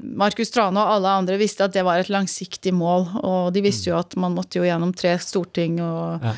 Markus 0.03 0.51
Trane 0.51 0.83
og 0.83 0.97
alle 0.97 1.15
andre 1.23 1.39
visste 1.39 1.67
at 1.67 1.75
det 1.75 1.85
var 1.87 2.03
et 2.03 2.11
langsiktig 2.11 2.75
mål. 2.75 3.07
Og 3.23 3.51
de 3.55 3.63
visste 3.63 3.93
jo 3.93 3.99
at 3.99 4.17
man 4.19 4.35
måtte 4.35 4.59
jo 4.59 4.67
gjennom 4.67 4.91
tre 4.91 5.15
storting 5.23 5.79
og 5.83 6.27
ja. 6.27 6.35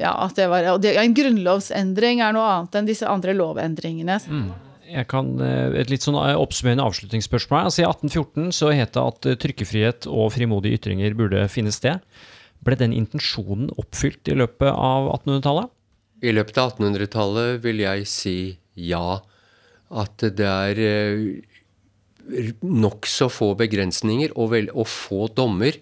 ja 0.00 0.18
at 0.24 0.40
det 0.40 0.48
var, 0.48 0.72
og 0.72 0.80
det, 0.84 0.96
En 1.02 1.16
grunnlovsendring 1.16 2.24
er 2.24 2.36
noe 2.36 2.48
annet 2.54 2.80
enn 2.80 2.88
disse 2.88 3.08
andre 3.08 3.36
lovendringene. 3.36 4.22
Mm 4.24 4.46
jeg 4.86 5.06
kan, 5.10 5.28
eh, 5.40 5.80
Et 5.80 5.90
litt 5.90 6.04
sånn 6.04 6.16
eh, 6.20 6.36
oppsummerende 6.38 6.84
avslutningsspørsmål. 6.86 7.68
Altså 7.68 7.82
I 7.82 7.88
1814 7.88 8.52
så 8.54 8.72
het 8.72 8.94
det 8.94 9.02
at 9.02 9.26
eh, 9.26 9.38
trykkefrihet 9.42 10.08
og 10.10 10.32
frimodige 10.34 10.78
ytringer 10.78 11.16
burde 11.18 11.46
finne 11.52 11.72
sted. 11.74 12.00
Ble 12.64 12.78
den 12.78 12.94
intensjonen 12.96 13.70
oppfylt 13.76 14.28
i 14.28 14.36
løpet 14.38 14.70
av 14.70 15.10
1800-tallet? 15.20 15.72
I 16.24 16.32
løpet 16.32 16.58
av 16.58 16.72
1800-tallet 16.74 17.60
vil 17.64 17.82
jeg 17.84 18.06
si 18.08 18.38
ja. 18.74 19.20
At 19.86 20.18
det 20.18 20.46
er 20.46 20.80
nokså 22.66 23.28
få 23.30 23.52
begrensninger 23.60 24.32
og, 24.34 24.50
vel, 24.56 24.72
og 24.74 24.88
få 24.90 25.28
dommer 25.30 25.78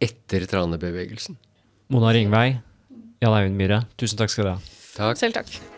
etter 0.00 0.46
tranebevegelsen. 0.48 1.36
Mona 1.92 2.14
Ringvei, 2.16 2.56
Jan 3.20 3.36
Eivind 3.36 3.60
Myhre, 3.60 3.82
tusen 4.00 4.22
takk 4.22 4.32
skal 4.32 4.48
dere 4.48 4.56
ha. 4.56 4.72
Takk. 4.96 5.20
Selv 5.20 5.36
takk. 5.36 5.71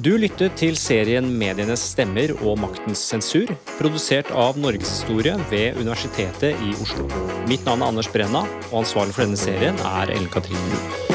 Du 0.00 0.14
lyttet 0.16 0.54
til 0.56 0.76
serien 0.80 1.26
Medienes 1.36 1.82
stemmer 1.92 2.32
og 2.40 2.56
maktens 2.62 3.02
sensur, 3.10 3.50
produsert 3.76 4.30
av 4.32 4.56
Norgeshistorie 4.56 5.36
ved 5.52 5.76
Universitetet 5.82 6.56
i 6.64 6.72
Oslo. 6.80 7.04
Mitt 7.50 7.68
navn 7.68 7.84
er 7.84 7.92
Anders 7.92 8.08
Brenna, 8.08 8.46
og 8.70 8.86
ansvarlig 8.86 9.12
for 9.12 9.26
denne 9.26 9.36
serien 9.36 9.76
er 9.92 10.16
Ellen 10.16 10.32
Katrine 10.32 10.64
Lund. 10.72 11.11